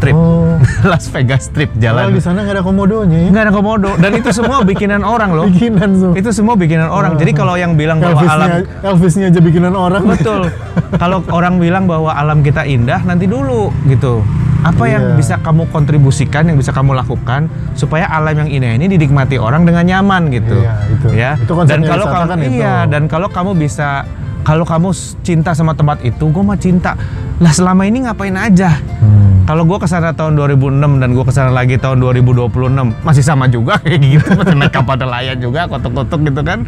Strip. 0.01 0.17
Oh. 0.17 0.57
Las 0.89 1.05
Vegas 1.13 1.45
Strip 1.45 1.69
jalan. 1.77 2.09
di 2.09 2.17
sana 2.17 2.41
nggak 2.41 2.57
ada 2.57 2.63
komodonya 2.65 3.17
ya? 3.21 3.29
Nggak 3.29 3.43
ada 3.45 3.53
komodo 3.53 3.91
dan 4.01 4.11
itu 4.17 4.29
semua 4.33 4.65
bikinan 4.65 5.05
orang 5.05 5.29
loh. 5.29 5.45
Bikinan 5.45 5.89
tuh. 5.93 6.11
Itu 6.17 6.29
semua 6.33 6.57
bikinan 6.57 6.89
orang. 6.89 7.21
Jadi 7.21 7.31
kalau 7.37 7.53
yang 7.53 7.77
bilang 7.77 8.01
bahwa 8.01 8.17
Elvisnya, 8.17 8.33
alam 8.33 8.49
Elvisnya 8.81 9.25
aja 9.29 9.39
bikinan 9.45 9.73
orang. 9.77 10.01
betul. 10.09 10.49
kalau 10.97 11.21
orang 11.29 11.61
bilang 11.61 11.85
bahwa 11.85 12.17
alam 12.17 12.41
kita 12.41 12.65
indah, 12.65 13.05
nanti 13.05 13.29
dulu 13.29 13.69
gitu. 13.85 14.25
Apa 14.61 14.89
yang 14.89 15.13
Iya. 15.13 15.17
bisa 15.17 15.35
kamu 15.41 15.69
kontribusikan, 15.69 16.49
yang 16.49 16.57
bisa 16.57 16.73
kamu 16.73 16.97
lakukan 16.97 17.45
supaya 17.77 18.09
alam 18.09 18.45
yang 18.45 18.49
indah 18.49 18.77
ini 18.77 18.89
dinikmati 18.89 19.37
orang 19.37 19.69
dengan 19.69 19.85
nyaman 19.85 20.33
gitu. 20.33 20.57
Iya, 20.65 20.73
itu. 20.89 21.07
Ya. 21.13 21.31
Itu 21.37 21.53
dan 21.61 21.81
kalau 21.85 22.05
kamu 22.09 22.25
kan 22.25 22.39
itu. 22.41 22.53
iya, 22.57 22.75
dan 22.89 23.05
kalau 23.05 23.29
kamu 23.29 23.53
bisa 23.53 24.05
kalau 24.41 24.65
kamu 24.65 24.89
cinta 25.21 25.53
sama 25.53 25.77
tempat 25.77 26.01
itu, 26.01 26.25
gue 26.25 26.41
mah 26.41 26.57
cinta. 26.57 26.97
Lah 27.37 27.53
selama 27.53 27.85
ini 27.85 28.05
ngapain 28.05 28.33
aja? 28.33 28.81
Hmm. 29.01 29.20
Kalau 29.51 29.67
gue 29.67 29.77
ke 29.77 29.85
sana 29.85 30.15
tahun 30.15 30.39
2006 30.39 30.79
dan 30.95 31.11
gue 31.11 31.25
ke 31.27 31.33
sana 31.35 31.51
lagi 31.51 31.75
tahun 31.75 31.99
2026 31.99 32.55
masih 33.03 33.19
sama 33.19 33.51
juga 33.51 33.75
kayak 33.83 33.99
gitu 33.99 34.31
masih 34.31 34.55
naik 34.55 34.71
kapal 34.71 34.95
nelayan 34.95 35.35
juga 35.37 35.67
kotok-kotok 35.67 36.23
gitu 36.23 36.39
kan 36.39 36.63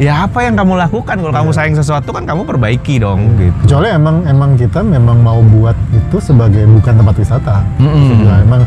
ya 0.00 0.24
apa 0.24 0.40
yang 0.40 0.56
kamu 0.56 0.80
lakukan 0.80 1.12
kalau 1.12 1.28
kamu 1.28 1.52
sayang 1.52 1.76
sesuatu 1.76 2.08
kan 2.08 2.24
kamu 2.24 2.48
perbaiki 2.48 2.96
dong 2.96 3.36
gitu 3.36 3.52
Kecuali 3.68 3.92
emang 3.92 4.24
emang 4.24 4.56
kita 4.56 4.80
memang 4.80 5.20
mau 5.20 5.44
buat 5.44 5.76
itu 5.92 6.16
sebagai 6.18 6.64
bukan 6.64 6.94
tempat 6.96 7.14
wisata. 7.14 7.68
Maksud 7.76 8.16
gua, 8.18 8.36
emang 8.40 8.62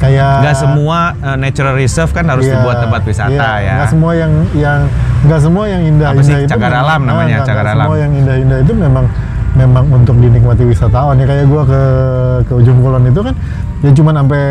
kayak 0.00 0.32
nggak 0.40 0.56
semua 0.56 0.98
uh, 1.14 1.36
natural 1.36 1.74
reserve 1.76 2.10
kan 2.10 2.24
harus 2.26 2.42
Iya, 2.42 2.56
dibuat 2.56 2.80
tempat 2.80 3.02
wisata 3.04 3.28
iya. 3.60 3.60
ya 3.60 3.74
Nggak 3.76 3.90
semua 3.92 4.12
yang 4.16 4.32
yang 4.56 4.80
nggak 5.22 5.40
semua 5.44 5.64
yang 5.68 5.82
indah 5.84 6.08
Apa 6.08 6.20
sih? 6.22 6.32
indah 6.32 6.40
itu 6.40 6.50
Cagar 6.50 6.72
memang- 6.72 6.84
alam 6.88 7.00
namanya, 7.04 7.36
Ah, 7.36 7.44
cagar 7.44 7.66
alam. 7.68 7.84
Semua 7.84 7.98
yang 8.00 8.12
indah-indah 8.16 8.58
itu 8.64 8.72
memang 8.72 9.04
memang 9.56 9.84
untuk 9.92 10.16
dinikmati 10.18 10.64
wisatawan 10.64 11.20
ya. 11.20 11.26
Kayak 11.28 11.46
gua 11.48 11.62
ke 11.66 11.82
ke 12.48 12.52
ujung 12.56 12.78
kulon 12.80 13.04
itu 13.08 13.20
kan 13.20 13.34
ya 13.82 13.90
cuma 13.92 14.10
sampai 14.16 14.42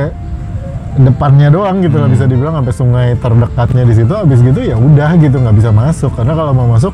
depannya 0.91 1.47
doang 1.47 1.79
gitu 1.79 1.95
lah 2.03 2.07
Hmm. 2.11 2.15
bisa 2.19 2.25
dibilang 2.27 2.53
sampai 2.59 2.73
sungai 2.75 3.07
terdekatnya 3.17 3.83
di 3.87 3.93
situ. 3.95 4.13
Habis 4.13 4.39
gitu 4.43 4.59
ya 4.59 4.75
udah 4.75 5.09
gitu 5.17 5.35
nggak 5.39 5.55
bisa 5.55 5.69
masuk. 5.71 6.11
Karena 6.15 6.33
kalau 6.35 6.51
mau 6.51 6.67
masuk 6.67 6.93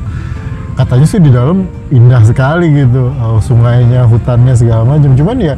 katanya 0.78 1.06
sih 1.10 1.18
di 1.18 1.30
dalam 1.34 1.66
indah 1.90 2.22
sekali 2.22 2.70
gitu. 2.70 3.10
Oh, 3.18 3.42
sungainya 3.42 4.06
hutannya 4.06 4.54
segala 4.54 4.86
macam. 4.86 5.12
Cuman 5.18 5.36
ya 5.42 5.54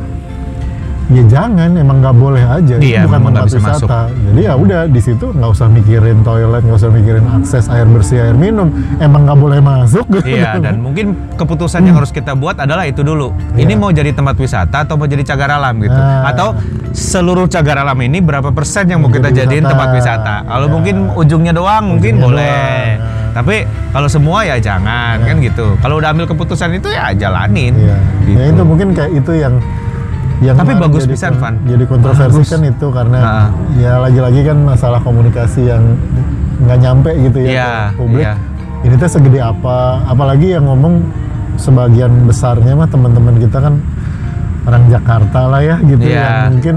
ya 1.11 1.23
jangan 1.29 1.75
emang 1.75 1.99
nggak 1.99 2.15
boleh 2.15 2.39
aja 2.41 2.75
Itu 2.77 2.87
Iya, 2.89 3.03
bukan 3.05 3.21
tempat 3.29 3.47
wisata 3.49 4.01
jadi 4.09 4.41
ya 4.41 4.53
udah 4.55 4.81
di 4.87 5.01
situ 5.01 5.27
nggak 5.29 5.51
usah 5.51 5.67
mikirin 5.67 6.23
toilet 6.23 6.63
nggak 6.63 6.79
usah 6.79 6.89
mikirin 6.89 7.25
akses 7.29 7.67
air 7.67 7.83
bersih 7.85 8.19
air 8.21 8.33
minum 8.33 8.71
emang 8.97 9.27
nggak 9.27 9.35
boleh 9.37 9.59
masuk 9.59 10.07
gitu 10.09 10.31
Iya, 10.39 10.57
dan 10.57 10.79
mungkin 10.79 11.07
keputusan 11.35 11.83
yang 11.83 11.97
harus 11.97 12.11
kita 12.11 12.33
buat 12.33 12.55
adalah 12.57 12.87
itu 12.87 13.03
dulu. 13.03 13.35
Ini 13.53 13.67
Iya. 13.69 13.77
mau 13.77 13.91
jadi 13.91 14.11
tempat 14.11 14.37
wisata 14.37 14.87
atau 14.87 14.95
mau 14.95 15.05
jadi 15.05 15.25
cagar 15.25 15.51
alam 15.53 15.75
gitu. 15.79 15.91
Nah. 15.93 16.25
Atau 16.25 16.55
seluruh 16.91 17.47
cagar 17.47 17.81
alam 17.81 17.99
ini 17.99 18.21
berapa 18.21 18.51
persen 18.51 18.87
yang 18.87 19.01
mau 19.01 19.09
kita 19.09 19.29
Jadi 19.29 19.39
jadiin 19.41 19.65
wisata. 19.65 19.73
tempat 19.73 19.89
wisata. 19.93 20.35
Kalau 20.45 20.65
Iya. 20.65 20.73
mungkin 20.73 20.97
ujungnya 21.13 21.53
doang 21.53 21.85
mungkin 21.89 22.15
Ujungnya 22.17 22.29
boleh. 22.31 22.87
doang, 22.95 23.03
nah. 23.03 23.29
Tapi 23.33 23.57
kalau 23.91 24.09
semua 24.09 24.39
ya 24.43 24.57
jangan 24.57 25.17
Iya. 25.17 25.27
kan 25.27 25.37
gitu. 25.41 25.67
Kalau 25.77 25.95
udah 25.97 26.09
ambil 26.09 26.27
keputusan 26.27 26.71
itu 26.73 26.89
ya 26.89 27.11
jalanin. 27.13 27.75
Iya. 27.75 27.97
Gitu. 28.23 28.39
Ya 28.39 28.45
itu 28.49 28.63
mungkin 28.63 28.89
kayak 28.93 29.11
itu 29.13 29.33
yang 29.35 29.55
yang 30.41 30.57
Tapi 30.57 30.73
bagus 30.75 31.05
jadi 31.05 31.13
pisan, 31.13 31.33
Van. 31.37 31.55
Jadi 31.63 31.85
kontroversi 31.85 32.41
Bagus. 32.41 32.49
kan 32.49 32.61
itu 32.65 32.87
karena 32.89 33.19
Ha-ha. 33.19 33.45
ya 33.77 33.93
lagi-lagi 34.01 34.41
kan 34.43 34.59
masalah 34.59 34.99
komunikasi 34.99 35.69
yang 35.69 35.85
nggak 36.61 36.79
nyampe 36.79 37.11
gitu 37.21 37.39
ya 37.41 37.49
Iya, 37.51 37.69
ke 37.69 37.97
publik. 37.97 38.25
iya. 38.25 38.33
Ini 38.81 38.95
tuh 38.97 39.09
segede 39.11 39.39
apa? 39.39 39.79
Apalagi 40.07 40.47
yang 40.51 40.65
ngomong 40.65 41.05
sebagian 41.55 42.25
besarnya 42.25 42.73
mah 42.73 42.89
teman-teman 42.89 43.37
kita 43.37 43.61
kan 43.61 43.75
orang 44.63 44.83
Jakarta 44.89 45.41
lah 45.47 45.61
ya 45.61 45.77
gitu 45.79 46.01
Iya. 46.03 46.17
yang 46.17 46.33
mungkin 46.51 46.77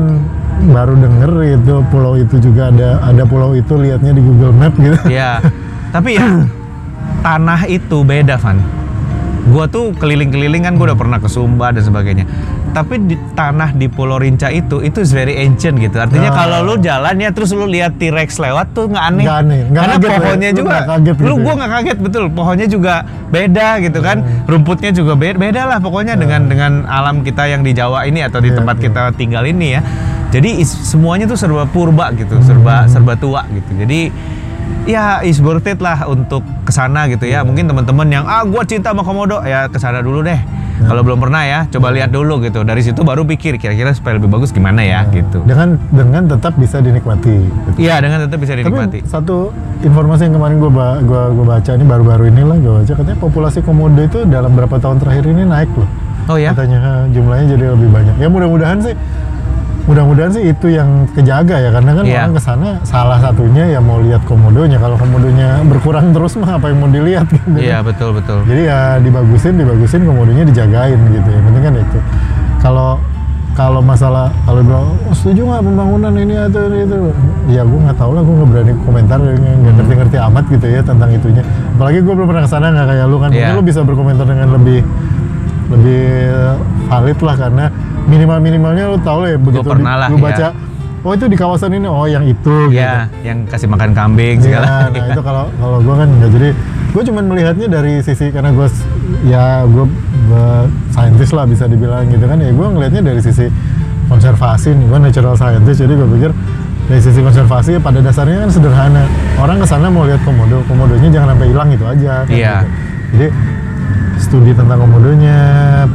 baru 0.65 0.93
denger 0.93 1.31
itu 1.55 1.73
pulau 1.87 2.13
itu 2.13 2.35
juga 2.37 2.67
ada 2.67 2.99
ada 3.01 3.23
pulau 3.23 3.51
itu 3.51 3.73
liatnya 3.73 4.11
di 4.11 4.21
Google 4.21 4.51
Map 4.51 4.75
gitu. 4.77 4.99
Iya. 5.07 5.39
Tapi 5.89 6.09
ya 6.13 6.27
tanah 7.21 7.63
itu 7.65 7.97
beda, 8.01 8.35
Van. 8.35 8.59
Gua 9.45 9.67
tuh 9.67 9.91
keliling-keliling 9.93 10.63
kan 10.63 10.75
gua 10.75 10.91
udah 10.91 10.99
pernah 10.99 11.17
ke 11.17 11.27
Sumba 11.27 11.71
dan 11.71 11.79
sebagainya. 11.81 12.27
Tapi 12.73 13.05
di 13.05 13.13
tanah 13.31 13.69
di 13.71 13.85
Pulau 13.85 14.17
Rinca 14.17 14.49
itu 14.49 14.81
itu 14.81 14.97
is 14.97 15.13
very 15.13 15.37
ancient 15.37 15.77
gitu. 15.77 15.93
Artinya 15.93 16.27
Nah. 16.27 16.35
kalau 16.35 16.59
lu 16.65 16.75
jalan 16.77 17.13
ya 17.15 17.29
terus 17.29 17.53
lu 17.53 17.63
lihat 17.63 17.95
T-Rex 17.95 18.41
lewat 18.41 18.73
tuh 18.73 18.89
nggak 18.89 19.05
aneh. 19.07 19.23
Nggak 19.23 19.37
aneh, 19.39 19.59
nggak 19.63 19.77
Karena 19.77 19.93
kaget 19.95 20.09
ya. 20.09 20.17
pohonnya 20.17 20.49
Lu 20.49 20.57
juga 20.57 20.69
nggak 20.73 20.87
kaget 20.89 21.13
lu 21.13 21.21
gitu 21.21 21.29
ya. 21.29 21.37
gua 21.39 21.53
nggak 21.53 21.71
kaget 21.71 21.97
betul. 22.01 22.23
Pohonnya 22.27 22.67
juga 22.67 22.93
beda 23.29 23.67
gitu 23.79 23.99
kan. 24.01 24.17
Rumputnya 24.43 24.91
juga 24.91 25.13
beda, 25.13 25.37
beda 25.37 25.61
lah 25.63 25.77
pokoknya 25.77 26.13
dengan 26.13 26.41
dengan 26.45 26.71
alam 26.83 27.21
kita 27.21 27.45
yang 27.45 27.61
di 27.61 27.71
Jawa 27.71 28.03
ini 28.03 28.19
atau 28.19 28.37
di 28.37 28.49
Iya, 28.49 28.57
tempat 28.57 28.75
iya. 28.75 28.83
kita 28.89 29.01
tinggal 29.13 29.43
ini 29.45 29.67
ya. 29.71 29.81
Jadi 30.29 30.49
is- 30.57 30.81
semuanya 30.83 31.29
tuh 31.29 31.37
serba 31.37 31.63
purba 31.63 32.09
gitu, 32.11 32.41
serba 32.41 32.89
serba 32.89 33.13
tua 33.13 33.45
gitu. 33.47 33.69
Jadi 33.77 34.09
ya 34.83 35.21
is 35.21 35.37
worth 35.37 35.63
it 35.63 35.77
lah 35.77 36.03
untuk 36.05 36.41
ke 36.63 36.71
sana 36.71 37.05
gitu 37.05 37.23
ya. 37.23 37.45
Mungkin 37.45 37.65
teman-teman 37.65 38.09
yang 38.09 38.25
ah 38.25 38.41
gua 38.41 38.65
cinta 38.65 38.89
sama 38.89 39.05
komodo 39.05 39.39
ya 39.41 39.69
ke 39.69 39.77
sana 39.77 40.01
dulu 40.01 40.25
deh. 40.25 40.41
Kalau 40.83 41.01
belum 41.01 41.19
pernah 41.19 41.41
ya, 41.47 41.59
coba 41.71 41.91
lihat 41.95 42.11
dulu 42.11 42.43
gitu. 42.43 42.61
Dari 42.61 42.81
situ 42.83 43.01
baru 43.01 43.23
pikir 43.23 43.55
kira-kira 43.57 43.95
supaya 43.95 44.19
lebih 44.19 44.29
bagus 44.29 44.51
gimana 44.51 44.83
ya 44.83 45.07
gitu. 45.09 45.41
Dengan 45.47 45.79
dengan 45.89 46.27
tetap 46.27 46.55
bisa 46.59 46.83
dinikmati. 46.83 47.35
gitu. 47.47 47.77
Iya 47.79 48.03
dengan 48.03 48.27
tetap 48.27 48.37
bisa 48.39 48.53
dinikmati. 48.53 49.01
Tapi 49.03 49.09
satu 49.09 49.49
informasi 49.83 50.29
yang 50.29 50.35
kemarin 50.39 50.55
gue 50.59 50.71
ba 50.71 50.99
gua, 51.03 51.21
gua 51.31 51.45
baca 51.57 51.71
ini 51.75 51.85
baru-baru 51.85 52.23
ini 52.31 52.41
lah 52.43 52.57
gue 52.59 52.73
baca 52.83 52.93
katanya 52.95 53.19
populasi 53.19 53.59
komodo 53.63 53.99
itu 53.99 54.23
dalam 54.27 54.51
berapa 54.55 54.75
tahun 54.79 54.99
terakhir 55.01 55.23
ini 55.27 55.43
naik 55.47 55.71
loh. 55.75 55.89
Oh 56.31 56.39
ya? 56.39 56.55
Katanya 56.55 57.07
jumlahnya 57.11 57.45
jadi 57.55 57.65
lebih 57.75 57.89
banyak. 57.91 58.15
Ya 58.19 58.27
mudah-mudahan 58.31 58.79
sih 58.79 58.95
mudah-mudahan 59.83 60.31
sih 60.31 60.43
itu 60.47 60.67
yang 60.71 61.03
kejaga 61.11 61.59
ya 61.59 61.69
karena 61.75 61.91
kan 61.91 62.03
Iya. 62.07 62.15
orang 62.23 62.31
ke 62.31 62.41
sana 62.41 62.69
salah 62.87 63.19
satunya 63.19 63.67
ya 63.67 63.79
mau 63.83 63.99
lihat 63.99 64.23
komodonya 64.23 64.79
kalau 64.79 64.95
komodonya 64.95 65.59
berkurang 65.67 66.15
terus 66.15 66.39
mah 66.39 66.55
apa 66.55 66.71
yang 66.71 66.79
mau 66.79 66.87
dilihat 66.87 67.27
gitu. 67.27 67.57
Iya 67.59 67.83
betul 67.83 68.15
betul. 68.15 68.47
Jadi 68.47 68.61
ya 68.63 68.95
dibagusin, 69.03 69.59
dibagusin, 69.59 70.07
komodonya 70.07 70.47
dijagain 70.47 70.99
gitu. 71.11 71.27
Yang 71.27 71.43
penting 71.51 71.63
kan 71.67 71.73
itu. 71.75 71.99
Kalau 72.63 72.89
kalau 73.53 73.85
masalah 73.85 74.33
kalau 74.49 74.65
bilang 74.65 74.97
oh, 75.05 75.13
setuju 75.13 75.45
nggak 75.45 75.61
pembangunan 75.61 76.13
ini 76.17 76.33
atau 76.41 76.61
ini 76.73 76.89
itu, 76.89 76.97
ya 77.53 77.61
gue 77.61 77.79
nggak 77.85 77.97
tahu 78.01 78.11
lah, 78.17 78.21
gue 78.25 78.33
nggak 78.33 78.49
berani 78.49 78.73
komentar, 78.81 79.17
nggak 79.21 79.73
ngerti-ngerti 79.77 80.17
amat 80.17 80.43
gitu 80.49 80.65
ya 80.73 80.81
tentang 80.81 81.09
itunya. 81.11 81.43
Apalagi 81.77 81.99
gue 82.01 82.13
belum 82.17 82.27
pernah 82.33 82.43
ke 82.47 82.49
sana 82.49 82.73
nggak 82.73 82.87
kayak 82.87 83.05
lu 83.05 83.17
kan, 83.21 83.29
mungkin 83.29 83.53
lu 83.59 83.63
bisa 83.67 83.79
berkomentar 83.85 84.25
dengan 84.25 84.47
lebih 84.57 84.79
lebih 85.69 86.03
valid 86.89 87.19
lah 87.21 87.35
karena 87.37 87.65
minimal 88.05 88.37
minimalnya 88.39 88.83
lu 88.87 88.97
tahu 88.99 89.17
lah 89.19 89.29
ya 89.29 89.37
begitu 89.37 89.63
di- 89.63 89.71
pernah 89.71 89.93
lah, 89.95 90.07
lu 90.07 90.17
baca, 90.17 90.47
oh 90.99 91.11
itu 91.11 91.25
di 91.25 91.35
kawasan 91.35 91.71
ini, 91.71 91.85
oh 91.85 92.05
yang 92.05 92.23
itu. 92.23 92.55
Iya, 92.69 93.07
yang 93.21 93.43
kasih 93.45 93.67
makan 93.67 93.91
kambing 93.91 94.39
segala. 94.39 94.87
nah 94.89 95.05
itu 95.05 95.21
kalau 95.21 95.47
kalau 95.53 95.77
gue 95.79 95.95
kan 95.95 96.07
nggak 96.09 96.31
jadi 96.31 96.49
gue 96.93 97.03
cuma 97.03 97.19
melihatnya 97.21 97.67
dari 97.67 97.93
sisi 97.99 98.29
karena 98.29 98.49
gue 98.49 98.67
ya 99.25 99.65
gue 99.65 99.85
saintis 100.89 101.29
lah 101.29 101.43
bisa 101.43 101.65
dibilang 101.65 102.05
gitu 102.07 102.21
kan 102.21 102.37
ya 102.37 102.49
gue 102.49 102.67
ngelihatnya 102.67 103.01
dari 103.03 103.19
sisi 103.19 103.49
konservasi 104.05 104.69
nih 104.71 104.85
gue 104.85 104.99
natural 105.01 105.33
scientist 105.33 105.79
jadi 105.79 105.89
gue 105.91 106.07
pikir 106.11 106.31
dari 106.83 107.01
sisi 107.01 107.19
konservasi 107.19 107.79
pada 107.79 107.97
dasarnya 107.97 108.45
kan 108.45 108.49
sederhana 108.51 109.03
orang 109.37 109.57
ke 109.57 109.65
sana 109.65 109.87
mau 109.87 110.03
lihat 110.03 110.21
komodo 110.21 110.61
komodonya 110.63 111.09
jangan 111.09 111.33
sampai 111.33 111.47
hilang 111.49 111.69
itu 111.71 111.81
aja 111.83 112.13
kan 112.21 112.29
Iya. 112.29 112.53
gitu. 112.53 112.67
jadi 113.09 113.27
studi 114.33 114.49
tentang 114.49 114.81
komodonya 114.81 115.37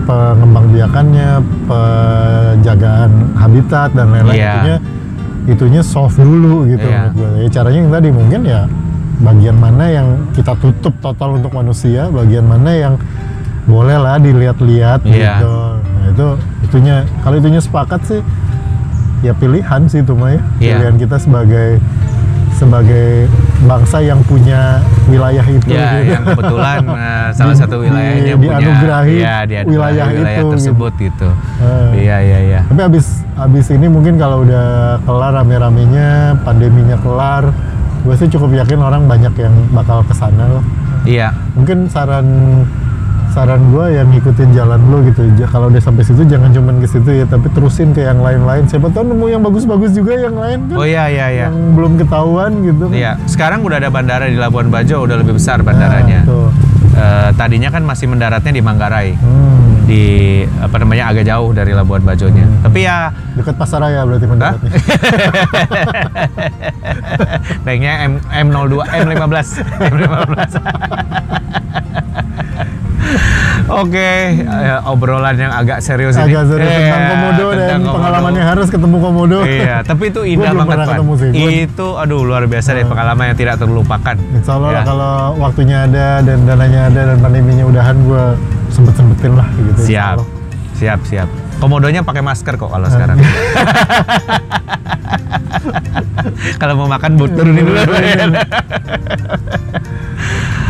pengembangbiakannya 0.07 1.43
penjagaan 1.67 3.11
habitat 3.35 3.91
dan 3.99 4.15
lain-lain 4.15 4.39
Iya. 4.39 4.55
itunya 4.55 4.77
itunya 5.51 5.83
soft 5.83 6.23
dulu 6.23 6.63
gitu 6.71 6.87
Iya. 6.87 7.11
menurut 7.11 7.15
gue. 7.19 7.31
Ya, 7.43 7.49
caranya 7.51 7.79
yang 7.83 7.91
tadi 7.91 8.09
mungkin 8.15 8.41
ya 8.47 8.63
bagian 9.19 9.59
mana 9.59 9.85
yang 9.91 10.07
kita 10.39 10.55
tutup 10.55 10.95
total 11.03 11.35
untuk 11.35 11.51
manusia, 11.51 12.07
bagian 12.15 12.47
mana 12.47 12.71
yang 12.71 12.95
boleh 13.67 13.99
lah 13.99 14.23
dilihat-lihat 14.23 15.03
Iya. 15.03 15.43
gitu. 15.43 15.55
Nah 15.83 16.07
itu 16.15 16.27
itunya 16.63 16.97
kalau 17.27 17.43
itunya 17.43 17.59
sepakat 17.59 18.07
sih 18.07 18.21
ya 19.19 19.35
pilihan 19.35 19.83
sih 19.91 20.07
itu 20.07 20.15
mah 20.15 20.31
ya. 20.31 20.43
Iya. 20.63 20.75
Pilihan 20.79 20.95
kita 20.95 21.17
sebagai 21.19 21.83
sebagai 22.59 23.31
bangsa 23.65 24.03
yang 24.03 24.19
punya 24.27 24.83
wilayah 25.07 25.47
itu. 25.47 25.71
Ya, 25.71 26.03
gitu. 26.03 26.11
yang 26.19 26.23
kebetulan 26.27 26.83
eh, 27.07 27.29
salah 27.33 27.55
Di- 27.55 27.61
satu 27.63 27.77
wilayahnya 27.87 28.35
di- 28.35 28.41
punya 28.43 28.59
dianugerahi 28.59 29.17
ya, 29.17 29.37
dianugerahi 29.47 29.71
wilayah 29.71 30.07
wilayah 30.11 30.41
itu, 30.43 30.47
tersebut 30.59 30.93
gitu. 30.99 31.29
Eh. 31.63 31.91
Iya, 32.03 32.17
iya, 32.21 32.39
iya. 32.43 32.61
Tapi 32.67 32.83
abis 32.83 33.07
abis 33.39 33.67
ini 33.71 33.87
mungkin 33.87 34.19
kalau 34.19 34.43
udah 34.43 34.99
kelar 35.07 35.33
rame-ramenya, 35.39 36.43
pandeminya 36.43 36.99
kelar, 36.99 37.55
gue 38.03 38.15
sih 38.19 38.27
cukup 38.27 38.51
yakin 38.59 38.83
orang 38.83 39.07
banyak 39.07 39.33
yang 39.39 39.55
bakal 39.71 40.03
ke 40.03 40.15
sana 40.19 40.59
loh. 40.59 40.65
Iya. 41.07 41.31
Mungkin 41.55 41.87
saran 41.87 42.27
saran 43.31 43.61
gue 43.69 43.87
yang 43.91 44.09
ngikutin 44.09 44.51
jalan 44.51 44.81
lo 44.85 45.01
gitu. 45.03 45.23
Ja- 45.35 45.47
Kalau 45.49 45.69
udah 45.69 45.79
sampai 45.79 46.03
situ 46.03 46.23
jangan 46.23 46.49
cuman 46.49 46.79
ke 46.79 46.87
situ 46.87 47.11
ya, 47.15 47.25
tapi 47.25 47.49
terusin 47.49 47.91
ke 47.91 48.03
yang 48.03 48.19
lain-lain. 48.19 48.65
Siapa 48.65 48.89
tahu 48.89 49.05
nemu 49.07 49.27
yang 49.29 49.41
bagus-bagus 49.41 49.93
juga 49.93 50.13
yang 50.15 50.35
lain 50.35 50.59
kan. 50.67 50.77
Oh 50.77 50.85
iya, 50.85 51.07
iya, 51.07 51.27
iya. 51.29 51.47
Yang 51.47 51.57
belum 51.73 51.93
ketahuan 51.97 52.53
gitu. 52.63 52.85
kan. 52.85 52.95
Iya, 52.95 53.13
sekarang 53.25 53.61
udah 53.63 53.77
ada 53.77 53.89
bandara 53.89 54.25
di 54.25 54.37
Labuan 54.37 54.69
Bajo, 54.69 55.03
udah 55.03 55.17
lebih 55.17 55.35
besar 55.35 55.61
bandaranya. 55.61 56.23
Nah, 56.23 56.29
tuh. 56.29 56.49
Eh, 56.91 57.31
tadinya 57.33 57.69
kan 57.69 57.83
masih 57.83 58.07
mendaratnya 58.07 58.51
di 58.51 58.59
Manggarai, 58.59 59.15
Hmm. 59.15 59.87
di 59.87 60.03
apa 60.59 60.77
namanya 60.77 61.09
agak 61.09 61.25
jauh 61.25 61.53
dari 61.53 61.71
Labuan 61.71 62.03
Bajonya. 62.03 62.43
Tapi 62.61 62.83
ya 62.83 63.15
Dekat 63.33 63.55
Pasaraya 63.55 64.03
berarti 64.03 64.27
mendaratnya. 64.27 64.71
banknya 67.63 67.93
M 68.09 68.13
M02, 68.51 68.83
M15, 68.83 69.47
M15. 69.79 70.53
Oke, 73.71 74.11
eh, 74.39 74.79
obrolan 74.85 75.35
yang 75.35 75.51
agak 75.51 75.79
serius 75.79 76.17
ini. 76.17 76.31
Agak 76.31 76.45
serius 76.47 76.69
Iya, 76.69 76.79
tentang 76.81 77.05
komodo 77.07 77.47
dan 77.47 77.59
tentang 77.59 77.81
komodo. 77.83 77.97
pengalamannya 77.99 78.43
harus 78.43 78.67
ketemu 78.69 78.97
komodo. 78.99 79.39
Iya, 79.43 79.77
tapi 79.83 80.05
itu 80.09 80.21
indah 80.25 80.53
banget, 80.55 80.77
ketemu 80.87 81.13
sih. 81.15 81.29
Itu 81.65 81.87
aduh 81.95 82.21
luar 82.23 82.45
biasa 82.45 82.69
deh 82.73 82.85
pengalaman 82.85 83.25
yang 83.27 83.39
tidak 83.39 83.55
terlupakan. 83.57 84.17
Insya 84.31 84.53
Allah 84.55 84.69
lah 84.71 84.75
Ya. 84.75 84.85
kalau 84.85 85.13
waktunya 85.37 85.79
ada 85.85 86.07
dan 86.23 86.39
dananya 86.45 86.81
ada 86.87 87.01
dan 87.07 87.19
pandeminya 87.19 87.65
udahan 87.67 87.97
gue 87.99 88.25
sempet-sempetin 88.71 89.33
lah 89.35 89.49
gitu. 89.55 89.81
Siap. 89.85 90.19
Siap, 90.75 91.01
siap. 91.05 91.29
Komodonya 91.59 92.01
pakai 92.01 92.23
masker 92.23 92.55
kok 92.55 92.71
kalau 92.71 92.87
sekarang. 92.87 93.19
kalau 96.61 96.75
mau 96.77 96.89
makan 96.89 97.17
but 97.17 97.31
turunin 97.33 97.67
dulu. 97.67 97.83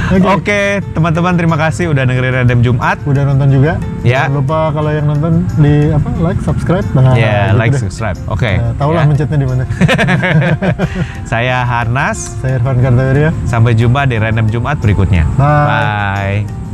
Oke. 0.08 0.24
Oke, 0.24 0.60
teman-teman 0.96 1.36
terima 1.36 1.56
kasih 1.60 1.92
udah 1.92 2.08
dengerin 2.08 2.32
Random 2.44 2.60
Jumat. 2.64 2.96
Udah 3.04 3.22
nonton 3.28 3.48
juga? 3.52 3.76
Ya. 4.00 4.24
Jangan 4.24 4.40
lupa 4.40 4.58
kalau 4.72 4.90
yang 4.90 5.04
nonton 5.04 5.32
di 5.60 5.92
apa 5.92 6.08
like, 6.24 6.40
subscribe, 6.40 6.86
nah, 6.96 7.12
Ya, 7.12 7.52
gitu 7.52 7.60
like, 7.60 7.72
deh. 7.76 7.80
subscribe. 7.84 8.18
Oke. 8.24 8.56
Nah, 8.56 8.72
tau 8.80 8.90
lah 8.96 9.04
ya. 9.04 9.08
mencetnya 9.12 9.38
di 9.38 9.48
mana. 9.48 9.64
Saya 11.30 11.60
Harnas. 11.62 12.40
Saya 12.40 12.56
Irfan 12.56 12.80
Kartawirya. 12.80 13.30
Sampai 13.44 13.76
jumpa 13.76 14.08
di 14.08 14.16
Random 14.16 14.48
Jumat 14.48 14.80
berikutnya. 14.80 15.28
Bye. 15.36 15.66
Bye. 15.68 16.67